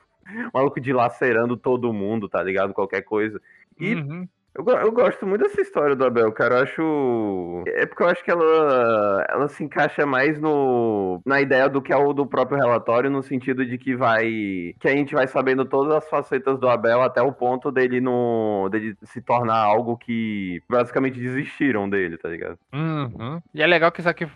maluco 0.53 0.81
dilacerando 0.81 1.55
todo 1.55 1.93
mundo, 1.93 2.27
tá 2.27 2.43
ligado? 2.43 2.73
Qualquer 2.73 3.03
coisa. 3.03 3.39
E 3.79 3.95
uhum. 3.95 4.27
Eu, 4.55 4.65
eu 4.65 4.91
gosto 4.91 5.25
muito 5.25 5.41
dessa 5.41 5.61
história 5.61 5.95
do 5.95 6.05
Abel, 6.05 6.31
cara. 6.31 6.55
Eu 6.55 6.63
acho. 6.63 7.63
É 7.67 7.85
porque 7.85 8.03
eu 8.03 8.07
acho 8.07 8.23
que 8.23 8.29
ela, 8.29 9.25
ela 9.29 9.47
se 9.47 9.63
encaixa 9.63 10.05
mais 10.05 10.39
no, 10.39 11.21
na 11.25 11.41
ideia 11.41 11.67
do 11.67 11.81
que 11.81 11.91
é 11.91 11.97
o 11.97 12.13
do 12.13 12.25
próprio 12.25 12.57
relatório, 12.57 13.09
no 13.09 13.23
sentido 13.23 13.65
de 13.65 13.77
que 13.77 13.95
vai. 13.95 14.75
que 14.79 14.87
a 14.87 14.95
gente 14.95 15.15
vai 15.15 15.27
sabendo 15.27 15.65
todas 15.65 15.95
as 15.95 16.07
facetas 16.07 16.59
do 16.59 16.69
Abel 16.69 17.01
até 17.01 17.21
o 17.21 17.31
ponto 17.31 17.71
dele 17.71 17.99
no. 17.99 18.69
dele 18.69 18.95
se 19.03 19.21
tornar 19.21 19.57
algo 19.57 19.97
que 19.97 20.61
basicamente 20.69 21.19
desistiram 21.19 21.89
dele, 21.89 22.17
tá 22.17 22.29
ligado? 22.29 22.57
Uhum. 22.71 23.41
E 23.53 23.61
é 23.61 23.67
legal 23.67 23.91
que 23.91 24.01
isso 24.01 24.09
aqui, 24.09 24.27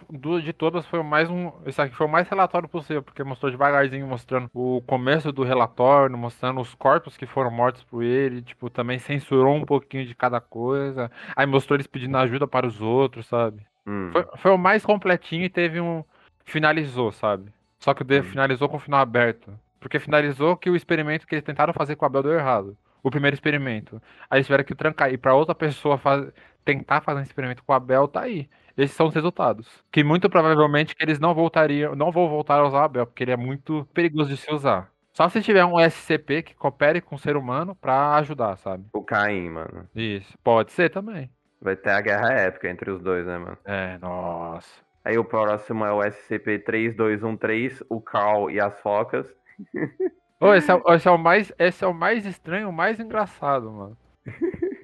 de 0.44 0.54
todas, 0.54 0.86
foi 0.88 1.04
mais 1.04 1.30
um. 1.30 1.52
Isso 1.66 1.82
aqui 1.82 1.96
foi 1.96 2.08
o 2.08 2.12
mais 2.12 2.28
relatório 2.28 2.68
possível, 2.68 3.04
porque 3.04 3.24
mostrou 3.24 3.52
devagarzinho, 3.52 4.08
mostrando 4.08 4.50
o 4.54 4.82
começo 4.82 5.32
do 5.32 5.44
relatório, 5.44 6.18
mostrando 6.18 6.60
os 6.60 6.74
corpos 6.74 7.16
que 7.16 7.28
foram 7.28 7.52
mortos 7.52 7.84
por 7.84 8.04
ele, 8.04 8.42
tipo, 8.42 8.70
também 8.70 8.98
censurou 8.98 9.56
um 9.56 9.66
pouquinho 9.66 10.07
de 10.08 10.16
cada 10.16 10.40
coisa. 10.40 11.12
Aí 11.36 11.46
mostrou 11.46 11.76
eles 11.76 11.88
pedindo 11.88 12.18
ajuda 12.18 12.48
para 12.48 12.66
os 12.66 12.82
outros, 12.82 13.28
sabe? 13.28 13.66
Hum. 13.86 14.10
Foi, 14.12 14.26
foi, 14.38 14.52
o 14.52 14.58
mais 14.58 14.86
completinho 14.86 15.46
e 15.46 15.50
teve 15.50 15.80
um. 15.80 16.04
Finalizou, 16.46 17.12
sabe? 17.12 17.52
Só 17.80 17.94
que 17.94 18.04
o 18.04 18.20
hum. 18.20 18.24
finalizou 18.24 18.68
com 18.70 18.78
o 18.78 18.80
final 18.80 19.00
aberto. 19.00 19.52
Porque 19.80 20.00
finalizou 20.00 20.58
que 20.58 20.70
o 20.70 20.76
experimento 20.76 21.28
que 21.28 21.36
eles 21.36 21.46
tentaram 21.46 21.74
fazer 21.74 21.96
com 21.96 22.06
o 22.06 22.08
Abel 22.08 22.24
deu 22.24 22.34
errado. 22.34 22.78
O 23.04 23.12
primeiro 23.12 23.36
experimento. 23.36 24.02
Aí 24.30 24.38
eles 24.38 24.48
tiveram 24.48 24.64
que 24.64 24.76
trancar. 24.76 25.12
E 25.14 25.18
pra 25.18 25.36
outra 25.36 25.54
pessoa 25.54 25.98
faz... 25.98 26.28
tentar 26.66 27.02
fazer 27.02 27.20
um 27.20 27.24
experimento 27.24 27.64
com 27.64 27.72
o 27.72 27.76
Abel, 27.76 28.08
tá 28.08 28.22
aí. 28.22 28.50
Esses 28.78 28.96
são 28.96 29.08
os 29.08 29.14
resultados. 29.14 29.68
Que 29.92 30.04
muito 30.04 30.30
provavelmente 30.30 30.96
eles 31.00 31.20
não 31.20 31.34
voltariam, 31.34 31.96
não 31.96 32.12
vão 32.12 32.30
voltar 32.30 32.60
a 32.60 32.68
usar 32.68 32.82
o 32.82 32.84
Abel, 32.84 33.08
porque 33.08 33.24
ele 33.24 33.32
é 33.32 33.38
muito 33.38 33.88
perigoso 33.94 34.30
de 34.30 34.38
se 34.38 34.52
usar. 34.54 34.92
Só 35.18 35.28
se 35.30 35.42
tiver 35.42 35.66
um 35.66 35.80
SCP 35.80 36.44
que 36.44 36.54
coopere 36.54 37.02
com 37.02 37.16
o 37.16 37.18
ser 37.18 37.36
humano 37.36 37.74
pra 37.74 38.18
ajudar, 38.18 38.56
sabe? 38.58 38.86
O 38.94 39.04
Caim, 39.04 39.50
mano. 39.50 39.90
Isso. 39.96 40.38
Pode 40.44 40.72
ser 40.72 40.92
também. 40.92 41.28
Vai 41.60 41.76
ter 41.76 41.90
a 41.90 42.02
guerra 42.02 42.34
épica 42.34 42.70
entre 42.70 42.92
os 42.92 43.02
dois, 43.02 43.26
né, 43.26 43.36
mano? 43.40 43.58
É, 43.66 43.98
nossa. 43.98 44.70
Aí 45.04 45.18
o 45.18 45.26
próximo 45.26 45.84
é 45.84 45.92
o 45.92 46.04
SCP-3213, 46.04 47.84
o 47.90 48.00
Carl 48.00 48.52
e 48.52 48.60
as 48.60 48.80
focas. 48.80 49.28
oh, 50.40 50.54
esse, 50.54 50.72
é, 50.72 50.80
esse, 50.90 51.08
é, 51.08 51.12
o 51.12 51.18
mais, 51.18 51.52
esse 51.58 51.84
é 51.84 51.88
o 51.88 51.96
mais 51.96 52.24
estranho, 52.24 52.70
o 52.70 52.74
mais 52.74 53.00
engraçado, 53.00 53.72
mano. 53.72 53.98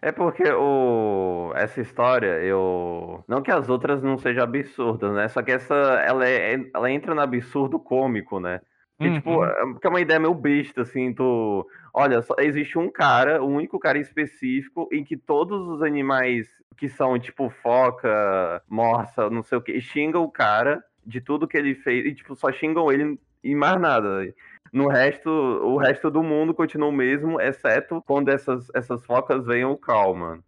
É 0.00 0.12
porque 0.12 0.44
o 0.44 1.52
essa 1.56 1.80
história, 1.80 2.40
eu 2.44 3.24
não 3.26 3.42
que 3.42 3.50
as 3.50 3.68
outras 3.68 4.00
não 4.00 4.16
sejam 4.16 4.44
absurdas, 4.44 5.12
né? 5.12 5.26
Só 5.26 5.42
que 5.42 5.50
essa 5.50 5.74
ela, 5.74 6.24
é, 6.24 6.54
ela 6.72 6.88
entra 6.88 7.16
no 7.16 7.20
absurdo 7.20 7.80
cômico, 7.80 8.38
né? 8.38 8.60
Que, 8.98 9.12
tipo, 9.12 9.30
uhum. 9.30 9.74
tipo, 9.74 9.86
é 9.86 9.90
uma 9.90 10.00
ideia 10.00 10.18
meio 10.18 10.34
besta, 10.34 10.82
assim, 10.82 11.12
tu... 11.12 11.64
Olha, 11.94 12.20
só 12.20 12.34
existe 12.38 12.76
um 12.76 12.90
cara, 12.90 13.42
um 13.42 13.54
único 13.54 13.78
cara 13.78 13.98
específico, 13.98 14.88
em 14.92 15.04
que 15.04 15.16
todos 15.16 15.68
os 15.68 15.82
animais 15.82 16.48
que 16.76 16.88
são, 16.88 17.18
tipo, 17.18 17.48
foca, 17.48 18.62
morsa, 18.68 19.30
não 19.30 19.42
sei 19.42 19.58
o 19.58 19.60
que, 19.60 19.80
xingam 19.80 20.22
o 20.22 20.30
cara 20.30 20.82
de 21.06 21.20
tudo 21.20 21.46
que 21.46 21.56
ele 21.56 21.74
fez, 21.74 22.06
e, 22.06 22.14
tipo, 22.14 22.34
só 22.34 22.50
xingam 22.52 22.90
ele 22.90 23.18
e 23.42 23.54
mais 23.54 23.80
nada. 23.80 24.34
No 24.72 24.88
resto, 24.88 25.30
o 25.30 25.76
resto 25.76 26.10
do 26.10 26.22
mundo 26.22 26.52
continua 26.52 26.88
o 26.88 26.92
mesmo, 26.92 27.40
exceto 27.40 28.02
quando 28.06 28.28
essas, 28.30 28.68
essas 28.74 29.04
focas 29.06 29.46
venham 29.46 29.72
o 29.72 29.76
Cal, 29.76 30.14
mano. 30.14 30.44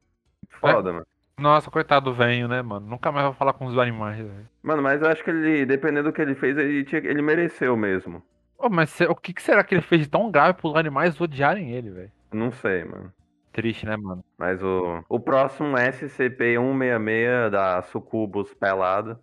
Foda, 0.48 0.90
é. 0.90 0.92
mano. 0.92 1.06
Nossa, 1.38 1.70
coitado 1.70 2.10
do 2.10 2.14
venho, 2.14 2.46
né, 2.46 2.60
mano? 2.60 2.86
Nunca 2.86 3.10
mais 3.10 3.24
vou 3.24 3.34
falar 3.34 3.54
com 3.54 3.64
os 3.64 3.78
animais, 3.78 4.18
velho. 4.18 4.48
Mano, 4.62 4.82
mas 4.82 5.00
eu 5.00 5.08
acho 5.08 5.24
que 5.24 5.30
ele, 5.30 5.64
dependendo 5.64 6.10
do 6.10 6.12
que 6.12 6.20
ele 6.20 6.34
fez, 6.34 6.58
ele, 6.58 6.84
tinha, 6.84 7.00
ele 7.00 7.22
mereceu 7.22 7.74
mesmo. 7.76 8.22
Oh, 8.62 8.68
mas 8.68 9.00
o 9.00 9.14
que, 9.14 9.40
será 9.40 9.64
que 9.64 9.74
ele 9.74 9.80
fez 9.80 10.02
de 10.02 10.08
tão 10.08 10.30
grave 10.30 10.58
pros 10.58 10.76
animais 10.76 11.18
odiarem 11.18 11.72
ele, 11.72 11.90
velho? 11.90 12.12
Não 12.30 12.52
sei, 12.52 12.84
mano. 12.84 13.10
Triste, 13.52 13.86
né, 13.86 13.96
mano? 13.96 14.22
Mas 14.38 14.62
o, 14.62 15.02
o 15.08 15.18
próximo 15.18 15.76
SCP-166 15.76 17.50
da 17.50 17.82
Sucubus 17.82 18.52
pelada. 18.52 19.18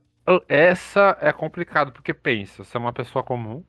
Essa 0.49 1.17
é 1.21 1.31
complicado, 1.31 1.91
porque 1.91 2.13
pensa, 2.13 2.63
você 2.63 2.75
é 2.75 2.79
uma 2.79 2.91
pessoa 2.91 3.23
comum 3.23 3.63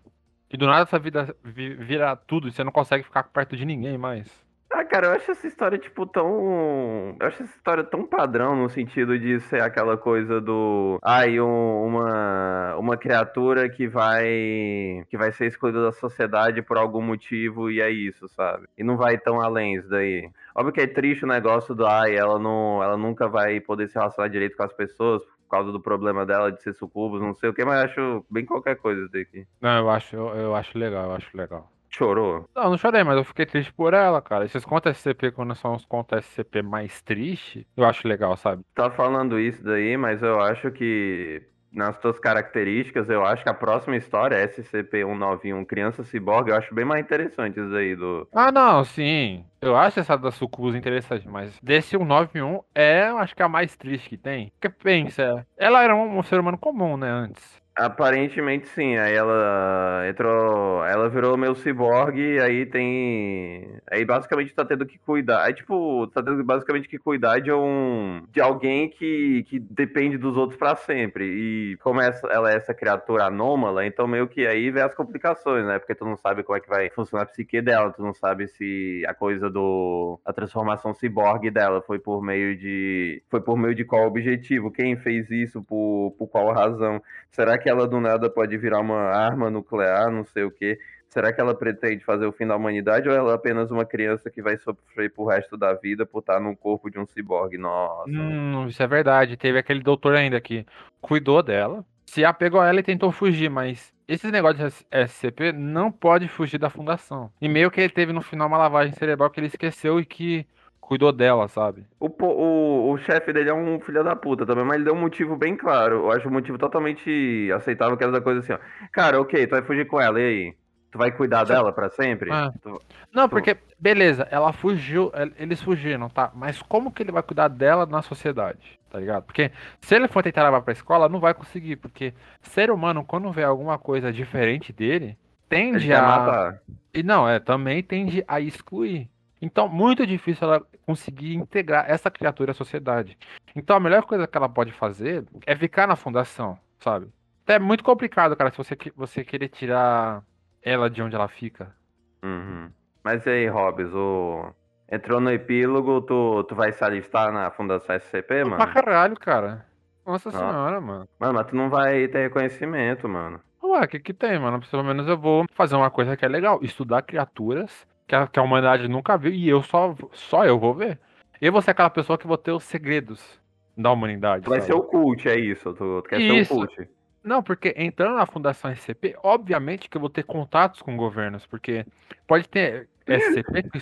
e 0.50 0.56
do 0.56 0.66
nada 0.66 0.88
sua 0.88 0.98
vida 0.98 1.36
vira 1.44 2.16
tudo 2.16 2.48
e 2.48 2.52
você 2.52 2.64
não 2.64 2.72
consegue 2.72 3.04
ficar 3.04 3.24
perto 3.24 3.56
de 3.56 3.64
ninguém 3.64 3.98
mais. 3.98 4.47
Ah, 4.78 4.84
cara, 4.84 5.08
eu 5.08 5.12
acho 5.14 5.32
essa 5.32 5.44
história, 5.44 5.76
tipo, 5.76 6.06
tão. 6.06 7.16
Eu 7.18 7.26
acho 7.26 7.42
essa 7.42 7.56
história 7.56 7.82
tão 7.82 8.06
padrão 8.06 8.54
no 8.54 8.68
sentido 8.68 9.18
de 9.18 9.40
ser 9.40 9.60
aquela 9.60 9.96
coisa 9.96 10.40
do. 10.40 11.00
Ai, 11.02 11.40
um, 11.40 11.84
uma, 11.84 12.76
uma 12.76 12.96
criatura 12.96 13.68
que 13.68 13.88
vai. 13.88 15.04
que 15.10 15.16
vai 15.18 15.32
ser 15.32 15.46
excluída 15.46 15.82
da 15.82 15.90
sociedade 15.90 16.62
por 16.62 16.78
algum 16.78 17.02
motivo 17.02 17.68
e 17.68 17.80
é 17.80 17.90
isso, 17.90 18.28
sabe? 18.28 18.68
E 18.78 18.84
não 18.84 18.96
vai 18.96 19.18
tão 19.18 19.40
além 19.40 19.74
isso 19.74 19.88
daí. 19.88 20.30
Óbvio 20.54 20.72
que 20.72 20.80
é 20.80 20.86
triste 20.86 21.24
o 21.24 21.28
negócio 21.28 21.74
do 21.74 21.84
ai, 21.84 22.14
ela 22.14 22.38
não. 22.38 22.80
Ela 22.80 22.96
nunca 22.96 23.26
vai 23.26 23.58
poder 23.58 23.88
se 23.88 23.98
relacionar 23.98 24.28
direito 24.28 24.56
com 24.56 24.62
as 24.62 24.72
pessoas 24.72 25.24
por 25.24 25.56
causa 25.56 25.72
do 25.72 25.80
problema 25.80 26.24
dela 26.24 26.52
de 26.52 26.62
ser 26.62 26.72
sucubus, 26.74 27.20
não 27.20 27.34
sei 27.34 27.48
o 27.48 27.54
que, 27.54 27.64
mas 27.64 27.86
acho 27.86 28.24
bem 28.30 28.44
qualquer 28.44 28.76
coisa 28.76 29.08
daqui. 29.08 29.44
Não, 29.60 29.78
eu 29.78 29.90
acho, 29.90 30.14
eu, 30.14 30.28
eu 30.36 30.54
acho 30.54 30.78
legal, 30.78 31.06
eu 31.06 31.14
acho 31.16 31.36
legal. 31.36 31.68
Chorou? 31.98 32.48
Não, 32.54 32.70
não 32.70 32.78
chorei, 32.78 33.02
mas 33.02 33.16
eu 33.16 33.24
fiquei 33.24 33.44
triste 33.44 33.72
por 33.72 33.92
ela, 33.92 34.22
cara. 34.22 34.44
Esses 34.44 34.64
contos 34.64 34.96
SCP, 34.96 35.32
quando 35.32 35.52
são 35.56 35.74
os 35.74 35.84
contos 35.84 36.24
SCP 36.24 36.62
mais 36.62 37.02
tristes, 37.02 37.64
eu 37.76 37.84
acho 37.84 38.06
legal, 38.06 38.36
sabe? 38.36 38.62
Tá 38.72 38.88
falando 38.88 39.38
isso 39.38 39.64
daí, 39.64 39.96
mas 39.96 40.22
eu 40.22 40.40
acho 40.40 40.70
que 40.70 41.42
nas 41.72 42.00
suas 42.00 42.18
características, 42.18 43.10
eu 43.10 43.24
acho 43.24 43.42
que 43.42 43.48
a 43.48 43.54
próxima 43.54 43.96
história, 43.96 44.36
SCP-191 44.48 45.66
Criança 45.66 46.04
Ciborgue, 46.04 46.50
eu 46.50 46.56
acho 46.56 46.74
bem 46.74 46.84
mais 46.84 47.04
interessante 47.04 47.60
isso 47.60 47.74
aí 47.74 47.94
do... 47.94 48.26
Ah, 48.32 48.50
não, 48.50 48.84
sim. 48.84 49.44
Eu 49.60 49.76
acho 49.76 50.00
essa 50.00 50.16
da 50.16 50.30
Sucubus 50.30 50.74
interessante, 50.74 51.28
mas 51.28 51.58
desse 51.62 51.90
191 51.90 52.60
é, 52.74 53.08
eu 53.10 53.18
acho 53.18 53.34
que 53.34 53.42
é 53.42 53.44
a 53.44 53.48
mais 53.48 53.76
triste 53.76 54.08
que 54.08 54.16
tem. 54.16 54.52
Porque 54.58 54.68
pensa, 54.82 55.46
ela 55.56 55.82
era 55.82 55.94
um, 55.94 56.18
um 56.18 56.22
ser 56.22 56.38
humano 56.38 56.56
comum, 56.56 56.96
né, 56.96 57.10
antes. 57.10 57.60
Aparentemente 57.78 58.66
sim, 58.70 58.96
aí 58.96 59.14
ela 59.14 60.02
entrou, 60.08 60.84
ela 60.84 61.08
virou 61.08 61.36
meu 61.36 61.54
ciborgue, 61.54 62.40
aí 62.40 62.66
tem, 62.66 63.70
aí 63.88 64.04
basicamente 64.04 64.52
tá 64.52 64.64
tendo 64.64 64.84
que 64.84 64.98
cuidar, 64.98 65.44
aí 65.44 65.54
tipo, 65.54 66.08
tá 66.08 66.20
tendo 66.20 66.42
basicamente 66.42 66.88
que 66.88 66.98
cuidar 66.98 67.38
de 67.38 67.52
um, 67.52 68.24
de 68.32 68.40
alguém 68.40 68.88
que, 68.88 69.44
que 69.44 69.60
depende 69.60 70.18
dos 70.18 70.36
outros 70.36 70.58
para 70.58 70.74
sempre, 70.74 71.24
e 71.24 71.76
como 71.76 72.00
essa, 72.00 72.26
ela 72.26 72.50
é 72.50 72.56
essa 72.56 72.74
criatura 72.74 73.26
anômala, 73.26 73.86
então 73.86 74.08
meio 74.08 74.26
que 74.26 74.44
aí 74.44 74.72
vem 74.72 74.82
as 74.82 74.92
complicações, 74.92 75.64
né, 75.64 75.78
porque 75.78 75.94
tu 75.94 76.04
não 76.04 76.16
sabe 76.16 76.42
como 76.42 76.58
é 76.58 76.60
que 76.60 76.68
vai 76.68 76.90
funcionar 76.90 77.22
a 77.22 77.26
psique 77.26 77.62
dela, 77.62 77.92
tu 77.92 78.02
não 78.02 78.12
sabe 78.12 78.48
se 78.48 79.04
a 79.06 79.14
coisa 79.14 79.48
do, 79.48 80.18
a 80.24 80.32
transformação 80.32 80.92
ciborgue 80.94 81.48
dela 81.48 81.80
foi 81.80 82.00
por 82.00 82.20
meio 82.20 82.56
de, 82.56 83.22
foi 83.30 83.40
por 83.40 83.56
meio 83.56 83.72
de 83.76 83.84
qual 83.84 84.04
objetivo, 84.04 84.68
quem 84.68 84.96
fez 84.96 85.30
isso, 85.30 85.62
por, 85.62 86.12
por 86.18 86.26
qual 86.26 86.52
razão, 86.52 87.00
será 87.30 87.56
que 87.56 87.67
ela 87.68 87.86
do 87.86 88.00
nada 88.00 88.28
pode 88.30 88.56
virar 88.56 88.80
uma 88.80 89.00
arma 89.00 89.50
nuclear, 89.50 90.10
não 90.10 90.24
sei 90.24 90.44
o 90.44 90.50
quê. 90.50 90.78
Será 91.08 91.32
que 91.32 91.40
ela 91.40 91.54
pretende 91.54 92.04
fazer 92.04 92.26
o 92.26 92.32
fim 92.32 92.46
da 92.46 92.54
humanidade 92.54 93.08
ou 93.08 93.14
ela 93.14 93.32
é 93.32 93.34
apenas 93.34 93.70
uma 93.70 93.84
criança 93.84 94.30
que 94.30 94.42
vai 94.42 94.58
sofrer 94.58 95.10
pro 95.12 95.24
resto 95.24 95.56
da 95.56 95.72
vida 95.72 96.04
por 96.04 96.18
estar 96.18 96.38
no 96.38 96.54
corpo 96.54 96.90
de 96.90 96.98
um 96.98 97.06
ciborgue? 97.06 97.56
Nossa. 97.56 98.10
Hum, 98.10 98.66
isso 98.68 98.82
é 98.82 98.86
verdade. 98.86 99.36
Teve 99.36 99.58
aquele 99.58 99.80
doutor 99.80 100.14
ainda 100.14 100.38
que 100.40 100.66
cuidou 101.00 101.42
dela, 101.42 101.84
se 102.04 102.24
apegou 102.24 102.60
a 102.60 102.68
ela 102.68 102.80
e 102.80 102.82
tentou 102.82 103.10
fugir, 103.10 103.48
mas 103.48 103.92
esse 104.06 104.30
negócio 104.30 104.68
de 104.68 105.06
SCP 105.06 105.52
não 105.52 105.90
pode 105.90 106.28
fugir 106.28 106.58
da 106.58 106.70
fundação. 106.70 107.30
E 107.40 107.48
meio 107.48 107.70
que 107.70 107.80
ele 107.80 107.92
teve 107.92 108.12
no 108.12 108.22
final 108.22 108.48
uma 108.48 108.58
lavagem 108.58 108.94
cerebral 108.94 109.30
que 109.30 109.40
ele 109.40 109.46
esqueceu 109.46 110.00
e 110.00 110.04
que 110.04 110.46
cuidou 110.88 111.12
dela, 111.12 111.46
sabe? 111.48 111.84
O, 112.00 112.06
o, 112.06 112.92
o 112.92 112.98
chefe 112.98 113.30
dele 113.30 113.50
é 113.50 113.54
um 113.54 113.78
filho 113.78 114.02
da 114.02 114.16
puta 114.16 114.46
também, 114.46 114.64
mas 114.64 114.76
ele 114.76 114.84
deu 114.84 114.94
um 114.94 115.00
motivo 115.00 115.36
bem 115.36 115.54
claro. 115.54 115.96
Eu 115.96 116.12
acho 116.12 116.26
um 116.26 116.32
motivo 116.32 116.56
totalmente 116.56 117.50
aceitável, 117.54 117.94
que 117.94 118.02
era 118.02 118.10
da 118.10 118.22
coisa 118.22 118.40
assim, 118.40 118.54
ó. 118.54 118.58
Cara, 118.90 119.20
ok, 119.20 119.46
tu 119.46 119.50
vai 119.50 119.60
fugir 119.60 119.86
com 119.86 120.00
ela, 120.00 120.18
e 120.18 120.24
aí? 120.24 120.56
Tu 120.90 120.96
vai 120.96 121.12
cuidar 121.12 121.44
dela 121.44 121.70
para 121.70 121.90
sempre? 121.90 122.32
Ah. 122.32 122.50
Tu, 122.62 122.80
não, 123.12 123.28
tu... 123.28 123.32
porque, 123.32 123.58
beleza, 123.78 124.26
ela 124.30 124.50
fugiu, 124.50 125.12
eles 125.38 125.60
fugiram, 125.60 126.08
tá? 126.08 126.30
Mas 126.34 126.62
como 126.62 126.90
que 126.90 127.02
ele 127.02 127.12
vai 127.12 127.22
cuidar 127.22 127.48
dela 127.48 127.84
na 127.84 128.00
sociedade? 128.00 128.80
Tá 128.90 128.98
ligado? 128.98 129.24
Porque 129.24 129.52
se 129.82 129.94
ele 129.94 130.08
for 130.08 130.22
tentar 130.22 130.44
levar 130.44 130.62
pra 130.62 130.72
escola, 130.72 131.06
não 131.06 131.20
vai 131.20 131.34
conseguir. 131.34 131.76
Porque 131.76 132.14
ser 132.40 132.70
humano, 132.70 133.04
quando 133.04 133.30
vê 133.30 133.44
alguma 133.44 133.78
coisa 133.78 134.10
diferente 134.10 134.72
dele, 134.72 135.18
tende 135.50 135.92
a. 135.92 136.00
Matar. 136.00 136.62
E 136.94 137.02
não, 137.02 137.28
é, 137.28 137.38
também 137.38 137.82
tende 137.82 138.24
a 138.26 138.40
excluir. 138.40 139.06
Então, 139.42 139.68
muito 139.68 140.06
difícil 140.06 140.48
ela 140.48 140.62
conseguir 140.88 141.34
integrar 141.34 141.84
essa 141.86 142.10
criatura 142.10 142.52
à 142.52 142.54
sociedade. 142.54 143.18
Então, 143.54 143.76
a 143.76 143.80
melhor 143.80 144.04
coisa 144.04 144.26
que 144.26 144.34
ela 144.34 144.48
pode 144.48 144.72
fazer 144.72 145.22
é 145.44 145.54
ficar 145.54 145.86
na 145.86 145.96
fundação, 145.96 146.58
sabe? 146.80 147.08
É 147.46 147.58
muito 147.58 147.84
complicado, 147.84 148.34
cara, 148.34 148.50
se 148.50 148.56
você, 148.56 148.74
você 148.96 149.22
querer 149.22 149.50
tirar 149.50 150.22
ela 150.62 150.88
de 150.88 151.02
onde 151.02 151.14
ela 151.14 151.28
fica. 151.28 151.74
Uhum. 152.22 152.70
Mas 153.04 153.26
e 153.26 153.28
aí, 153.30 153.46
Hobbs, 153.48 153.92
o... 153.92 154.50
entrou 154.90 155.20
no 155.20 155.30
epílogo, 155.30 156.00
tu, 156.00 156.42
tu 156.44 156.54
vai 156.54 156.72
se 156.72 156.82
alistar 156.82 157.30
na 157.32 157.50
Fundação 157.50 157.94
SCP, 157.94 158.44
mano? 158.44 158.56
Pra 158.56 158.72
caralho, 158.72 159.14
cara. 159.14 159.66
Nossa 160.06 160.30
senhora, 160.30 160.80
mano. 160.80 161.06
Mano, 161.20 161.34
mas 161.34 161.46
tu 161.48 161.54
não 161.54 161.68
vai 161.68 162.08
ter 162.08 162.22
reconhecimento, 162.22 163.06
mano. 163.06 163.42
Ué, 163.62 163.84
o 163.84 163.88
que 163.88 164.00
que 164.00 164.14
tem, 164.14 164.38
mano? 164.38 164.58
Pelo 164.70 164.84
menos 164.84 165.06
eu 165.06 165.18
vou 165.18 165.44
fazer 165.52 165.76
uma 165.76 165.90
coisa 165.90 166.16
que 166.16 166.24
é 166.24 166.28
legal. 166.28 166.60
Estudar 166.62 167.02
criaturas 167.02 167.86
que 168.08 168.14
a, 168.14 168.26
que 168.26 168.38
a 168.38 168.42
humanidade 168.42 168.88
nunca 168.88 169.18
viu 169.18 169.32
e 169.32 169.48
eu 169.48 169.62
só, 169.62 169.94
só 170.12 170.44
eu 170.46 170.58
vou 170.58 170.74
ver. 170.74 170.98
Eu 171.40 171.52
vou 171.52 171.62
ser 171.62 171.72
aquela 171.72 171.90
pessoa 171.90 172.18
que 172.18 172.26
vou 172.26 172.38
ter 172.38 172.50
os 172.50 172.64
segredos 172.64 173.38
da 173.76 173.92
humanidade. 173.92 174.44
Tu 174.44 174.50
vai 174.50 174.60
sabe? 174.60 174.72
ser 174.72 174.78
o 174.78 174.82
cult, 174.82 175.28
é 175.28 175.38
isso. 175.38 175.72
Tu, 175.74 176.02
tu 176.02 176.08
quer 176.08 176.20
isso. 176.20 176.48
ser 176.48 176.54
o 176.54 176.66
cult. 176.66 176.88
Não, 177.22 177.42
porque 177.42 177.74
entrando 177.76 178.16
na 178.16 178.26
Fundação 178.26 178.74
SCP, 178.74 179.14
obviamente 179.22 179.88
que 179.90 179.96
eu 179.96 180.00
vou 180.00 180.08
ter 180.08 180.22
contatos 180.22 180.80
com 180.80 180.96
governos, 180.96 181.46
porque 181.46 181.84
pode 182.26 182.48
ter 182.48 182.88
SCP 183.06 183.64
que. 183.64 183.78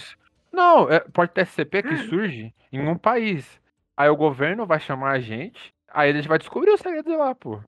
Não, 0.53 0.91
é, 0.91 1.01
pode 1.01 1.31
ter 1.31 1.47
SCP 1.47 1.83
que 1.83 1.97
surge 2.09 2.53
em 2.73 2.87
um 2.87 2.99
país. 2.99 3.61
Aí 3.97 4.09
o 4.09 4.17
governo 4.17 4.67
vai 4.67 4.81
chamar 4.81 5.13
a 5.13 5.21
gente, 5.21 5.73
aí 5.89 6.11
a 6.11 6.13
gente 6.13 6.29
vai 6.29 6.39
descobrir 6.39 6.71
os 6.71 6.81
segredos 6.81 7.17
lá, 7.17 7.35
pô. 7.35 7.61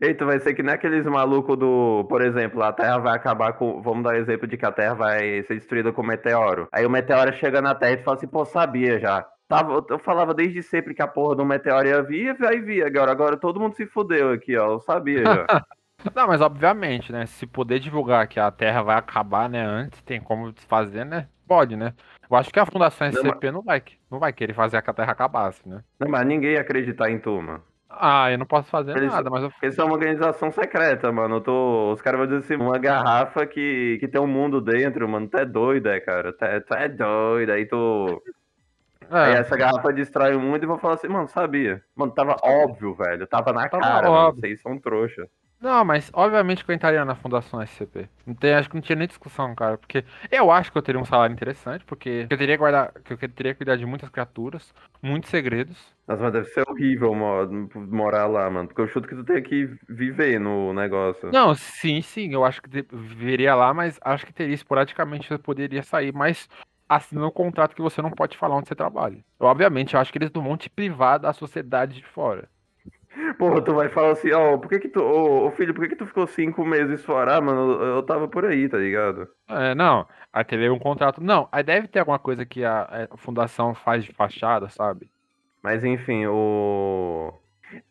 Eita, 0.00 0.24
vai 0.24 0.38
ser 0.38 0.54
que 0.54 0.62
nem 0.62 0.74
aqueles 0.74 1.04
malucos 1.06 1.58
do. 1.58 2.06
Por 2.08 2.22
exemplo, 2.22 2.62
a 2.62 2.72
Terra 2.72 2.98
vai 2.98 3.16
acabar 3.16 3.52
com. 3.54 3.82
Vamos 3.82 4.04
dar 4.04 4.14
o 4.14 4.16
um 4.16 4.20
exemplo 4.20 4.46
de 4.46 4.56
que 4.56 4.64
a 4.66 4.72
Terra 4.72 4.94
vai 4.94 5.42
ser 5.42 5.54
destruída 5.54 5.92
com 5.92 6.02
um 6.02 6.06
meteoro. 6.06 6.68
Aí 6.72 6.86
o 6.86 6.90
meteoro 6.90 7.32
chega 7.34 7.60
na 7.60 7.74
Terra 7.74 7.92
e 7.92 8.04
fala 8.04 8.16
assim, 8.16 8.28
pô, 8.28 8.44
sabia 8.44 9.00
já. 9.00 9.26
Tava, 9.48 9.84
eu 9.88 9.98
falava 9.98 10.34
desde 10.34 10.62
sempre 10.62 10.94
que 10.94 11.02
a 11.02 11.08
porra 11.08 11.36
do 11.36 11.44
meteoro 11.44 11.88
ia 11.88 12.02
vir 12.02 12.36
e 12.38 12.46
aí 12.46 12.60
via 12.60 12.86
agora. 12.86 13.10
Agora 13.10 13.36
todo 13.36 13.58
mundo 13.58 13.74
se 13.74 13.86
fudeu 13.86 14.30
aqui, 14.32 14.56
ó. 14.56 14.72
Eu 14.72 14.80
sabia 14.80 15.24
já. 15.24 15.46
Não, 16.14 16.28
mas 16.28 16.40
obviamente, 16.40 17.10
né? 17.10 17.26
Se 17.26 17.46
poder 17.46 17.80
divulgar 17.80 18.28
que 18.28 18.38
a 18.38 18.50
Terra 18.50 18.82
vai 18.82 18.96
acabar, 18.96 19.48
né? 19.48 19.64
Antes, 19.64 20.00
tem 20.02 20.20
como 20.20 20.52
fazer, 20.68 21.04
né? 21.04 21.26
Pode, 21.46 21.76
né? 21.76 21.94
Eu 22.30 22.36
acho 22.36 22.50
que 22.50 22.60
a 22.60 22.66
Fundação 22.66 23.08
SCP 23.08 23.46
não, 23.46 23.54
não, 23.54 23.62
vai, 23.62 23.82
não 24.10 24.18
vai 24.18 24.32
querer 24.32 24.52
fazer 24.52 24.80
que 24.82 24.90
a 24.90 24.94
Terra 24.94 25.12
acabasse, 25.12 25.66
né? 25.68 25.82
Não, 25.98 26.08
mas 26.08 26.26
ninguém 26.26 26.52
ia 26.52 26.60
acreditar 26.60 27.10
em 27.10 27.18
tu, 27.18 27.40
mano. 27.40 27.62
Ah, 27.90 28.30
eu 28.30 28.38
não 28.38 28.44
posso 28.44 28.68
fazer 28.68 28.96
eles, 28.96 29.10
nada, 29.10 29.30
mas 29.30 29.42
eu... 29.42 29.52
Eles 29.62 29.74
são 29.74 29.86
uma 29.86 29.94
organização 29.94 30.50
secreta, 30.50 31.10
mano. 31.10 31.40
Tô... 31.40 31.92
Os 31.92 32.02
caras 32.02 32.20
vão 32.20 32.26
dizer 32.28 32.54
assim, 32.54 32.62
uma 32.62 32.78
garrafa 32.78 33.46
que, 33.46 33.96
que 33.98 34.06
tem 34.06 34.20
um 34.20 34.26
mundo 34.26 34.60
dentro, 34.60 35.08
mano. 35.08 35.26
Tu 35.26 35.38
é 35.38 35.44
doido, 35.46 35.88
é, 35.88 35.98
cara. 35.98 36.32
Tu 36.32 36.44
é, 36.44 36.60
tu 36.60 36.74
é 36.74 36.88
doido. 36.88 37.52
Aí 37.52 37.64
tu. 37.66 38.22
É. 39.10 39.16
Aí 39.16 39.32
essa 39.32 39.56
garrafa 39.56 39.90
destrói 39.92 40.34
o 40.36 40.40
mundo 40.40 40.62
e 40.62 40.66
vou 40.66 40.78
falar 40.78 40.94
assim, 40.94 41.08
mano, 41.08 41.28
sabia. 41.28 41.82
Mano, 41.96 42.12
tava 42.12 42.36
óbvio, 42.42 42.94
velho. 42.94 43.26
Tava 43.26 43.52
na 43.52 43.68
tava 43.68 43.82
cara, 43.82 44.10
óbvio. 44.10 44.12
mano. 44.12 44.34
Vocês 44.34 44.60
são 44.60 44.78
trouxa. 44.78 45.26
Não, 45.60 45.84
mas 45.84 46.08
obviamente 46.14 46.64
que 46.64 46.70
eu 46.70 46.74
entraria 46.74 47.04
na 47.04 47.16
Fundação 47.16 47.60
SCP. 47.60 48.08
Não 48.24 48.34
tem, 48.34 48.54
acho 48.54 48.68
que 48.68 48.76
não 48.76 48.82
tinha 48.82 48.94
nem 48.94 49.08
discussão, 49.08 49.54
cara. 49.56 49.76
Porque 49.76 50.04
eu 50.30 50.52
acho 50.52 50.70
que 50.70 50.78
eu 50.78 50.82
teria 50.82 51.00
um 51.00 51.04
salário 51.04 51.32
interessante, 51.32 51.84
porque 51.84 52.26
eu 52.30 52.38
teria 52.38 52.54
que 52.54 52.58
guardar, 52.58 52.92
que 52.92 53.12
eu 53.12 53.18
teria 53.18 53.52
que 53.52 53.58
cuidar 53.58 53.76
de 53.76 53.84
muitas 53.84 54.08
criaturas, 54.08 54.72
muitos 55.02 55.30
segredos. 55.30 55.76
Nossa, 56.06 56.22
mas 56.22 56.32
deve 56.32 56.46
ser 56.46 56.64
horrível 56.68 57.12
morar 57.74 58.26
lá, 58.26 58.48
mano. 58.48 58.68
Porque 58.68 58.80
eu 58.80 58.88
chuto 58.88 59.08
que 59.08 59.16
tu 59.16 59.24
tem 59.24 59.42
que 59.42 59.68
viver 59.88 60.38
no 60.38 60.72
negócio. 60.72 61.30
Não, 61.32 61.54
sim, 61.54 62.00
sim. 62.02 62.32
Eu 62.32 62.44
acho 62.44 62.62
que 62.62 62.68
viveria 62.92 63.54
lá, 63.54 63.74
mas 63.74 63.98
acho 64.00 64.24
que 64.24 64.32
teria 64.32 64.54
esporadicamente 64.54 65.28
você 65.28 65.38
poderia 65.38 65.82
sair, 65.82 66.12
mas 66.14 66.48
assinando 66.88 67.26
um 67.26 67.32
contrato 67.32 67.74
que 67.74 67.82
você 67.82 68.00
não 68.00 68.10
pode 68.10 68.36
falar 68.36 68.56
onde 68.56 68.68
você 68.68 68.74
trabalha. 68.74 69.18
Eu, 69.38 69.46
obviamente, 69.46 69.94
eu 69.94 70.00
acho 70.00 70.10
que 70.10 70.18
eles 70.18 70.32
não 70.32 70.42
vão 70.42 70.56
te 70.56 70.70
privar 70.70 71.18
da 71.18 71.32
sociedade 71.32 71.94
de 71.96 72.04
fora. 72.06 72.48
Porra, 73.38 73.62
tu 73.62 73.74
vai 73.74 73.88
falar 73.88 74.12
assim, 74.12 74.32
ó, 74.32 74.54
oh, 74.54 74.58
por 74.58 74.68
que 74.68 74.78
que 74.78 74.88
tu, 74.88 75.00
ô 75.00 75.46
oh, 75.46 75.50
filho, 75.50 75.74
por 75.74 75.82
que 75.82 75.90
que 75.90 75.96
tu 75.96 76.06
ficou 76.06 76.26
cinco 76.26 76.64
meses 76.64 77.04
fora? 77.04 77.36
Ah, 77.36 77.40
mano, 77.40 77.72
eu, 77.72 77.86
eu 77.96 78.02
tava 78.02 78.28
por 78.28 78.44
aí, 78.44 78.68
tá 78.68 78.78
ligado? 78.78 79.28
É, 79.48 79.74
não, 79.74 80.06
aí 80.32 80.44
teve 80.44 80.68
um 80.70 80.78
contrato, 80.78 81.22
não, 81.22 81.48
aí 81.50 81.62
deve 81.62 81.88
ter 81.88 82.00
alguma 82.00 82.18
coisa 82.18 82.46
que 82.46 82.64
a, 82.64 83.08
a 83.10 83.16
fundação 83.16 83.74
faz 83.74 84.04
de 84.04 84.12
fachada, 84.12 84.68
sabe? 84.68 85.10
Mas 85.62 85.84
enfim, 85.84 86.26
o... 86.26 87.32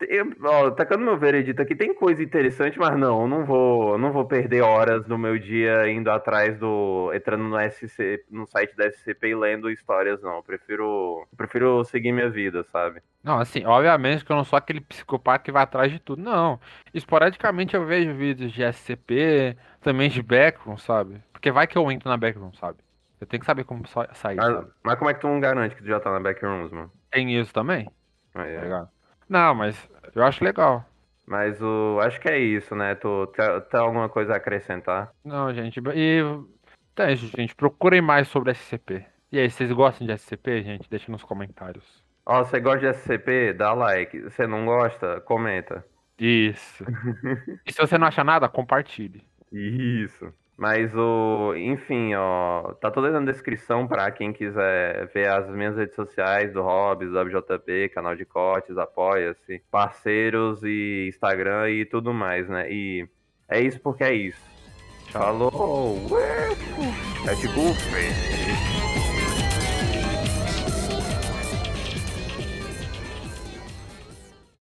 Eu, 0.01 0.33
ó, 0.43 0.71
tacando 0.71 1.05
meu 1.05 1.17
veredito 1.17 1.61
aqui, 1.61 1.75
tem 1.75 1.93
coisa 1.93 2.23
interessante, 2.23 2.79
mas 2.79 2.97
não, 2.97 3.27
não 3.27 3.45
vou, 3.45 3.97
não 3.97 4.11
vou 4.11 4.25
perder 4.25 4.61
horas 4.61 5.05
do 5.05 5.17
meu 5.17 5.37
dia 5.37 5.89
indo 5.89 6.09
atrás 6.09 6.57
do. 6.57 7.11
entrando 7.13 7.43
no 7.43 7.57
SC, 7.69 8.23
no 8.29 8.47
site 8.47 8.75
da 8.75 8.87
SCP 8.87 9.29
e 9.29 9.35
lendo 9.35 9.69
histórias, 9.69 10.21
não. 10.21 10.37
Eu 10.37 10.43
prefiro. 10.43 11.27
Eu 11.31 11.37
prefiro 11.37 11.83
seguir 11.83 12.11
minha 12.11 12.29
vida, 12.29 12.63
sabe? 12.71 13.01
Não, 13.23 13.39
assim, 13.39 13.65
obviamente 13.65 14.25
que 14.25 14.31
eu 14.31 14.35
não 14.35 14.43
sou 14.43 14.57
aquele 14.57 14.81
psicopata 14.81 15.43
que 15.43 15.51
vai 15.51 15.63
atrás 15.63 15.91
de 15.91 15.99
tudo, 15.99 16.21
não. 16.21 16.59
Esporadicamente 16.93 17.75
eu 17.75 17.85
vejo 17.85 18.13
vídeos 18.13 18.51
de 18.51 18.63
SCP, 18.63 19.57
também 19.81 20.09
de 20.09 20.21
backroom, 20.21 20.77
sabe? 20.77 21.21
Porque 21.31 21.51
vai 21.51 21.67
que 21.67 21.77
eu 21.77 21.91
entro 21.91 22.09
na 22.09 22.17
backroom, 22.17 22.53
sabe? 22.53 22.79
Eu 23.19 23.27
tenho 23.27 23.41
que 23.41 23.45
saber 23.45 23.63
como 23.63 23.83
sair. 24.13 24.37
Mas, 24.37 24.65
mas 24.83 24.95
como 24.95 25.09
é 25.09 25.13
que 25.13 25.21
tu 25.21 25.27
não 25.27 25.39
garante 25.39 25.75
que 25.75 25.81
tu 25.81 25.87
já 25.87 25.99
tá 25.99 26.11
na 26.11 26.19
backrooms, 26.19 26.71
mano? 26.71 26.91
Tem 27.11 27.39
isso 27.39 27.53
também? 27.53 27.89
Ah, 28.33 28.45
é. 28.45 28.69
Tá 28.69 28.89
não, 29.29 29.55
mas 29.55 29.89
eu 30.15 30.23
acho 30.23 30.43
legal. 30.43 30.85
Mas 31.25 31.61
o. 31.61 31.99
Acho 32.01 32.19
que 32.21 32.29
é 32.29 32.39
isso, 32.39 32.73
né? 32.73 32.95
Tu 32.95 33.31
tem 33.69 33.79
alguma 33.79 34.07
coisa 34.07 34.33
a 34.33 34.37
acrescentar? 34.37 35.11
Não, 35.25 35.53
gente. 35.53 35.81
E. 35.93 36.21
Então, 36.93 37.15
gente, 37.15 37.53
procurem 37.53 38.01
mais 38.01 38.29
sobre 38.29 38.51
SCP. 38.51 39.05
E 39.31 39.37
aí, 39.37 39.49
vocês 39.49 39.71
gostam 39.71 40.07
de 40.07 40.13
SCP, 40.13 40.63
gente? 40.63 40.89
Deixa 40.89 41.11
nos 41.11 41.23
comentários. 41.23 41.83
Ó, 42.25 42.39
oh, 42.39 42.45
você 42.45 42.59
gosta 42.59 42.79
de 42.79 42.97
SCP? 42.97 43.53
Dá 43.53 43.73
like. 43.73 44.19
Você 44.21 44.47
não 44.47 44.65
gosta? 44.65 45.19
Comenta. 45.21 45.85
Isso. 46.17 46.83
e 47.65 47.71
se 47.71 47.77
você 47.77 47.97
não 47.97 48.07
acha 48.07 48.23
nada, 48.23 48.47
compartilhe. 48.47 49.21
Isso. 49.51 50.33
Mas 50.57 50.91
o, 50.95 51.53
enfim, 51.55 52.15
ó, 52.15 52.73
tá 52.73 52.89
toda 52.89 53.11
na 53.11 53.31
descrição 53.31 53.87
para 53.87 54.09
quem 54.09 54.33
quiser 54.33 55.05
ver 55.13 55.29
as 55.29 55.47
minhas 55.51 55.77
redes 55.77 55.95
sociais 55.95 56.51
do 56.51 56.63
Hobbs, 56.63 57.11
do 57.11 57.19
WJP, 57.21 57.89
canal 57.89 58.15
de 58.15 58.25
cortes, 58.25 58.75
apoia-se, 58.75 59.61
parceiros 59.69 60.63
e 60.63 61.05
Instagram 61.09 61.69
e 61.69 61.85
tudo 61.85 62.11
mais, 62.11 62.49
né? 62.49 62.71
E 62.71 63.07
é 63.47 63.61
isso 63.61 63.79
porque 63.79 64.03
é 64.03 64.13
isso. 64.13 64.41
Tchau. 65.11 65.21
Falou! 65.21 65.97
É 67.29 67.35
tipo, 67.35 67.61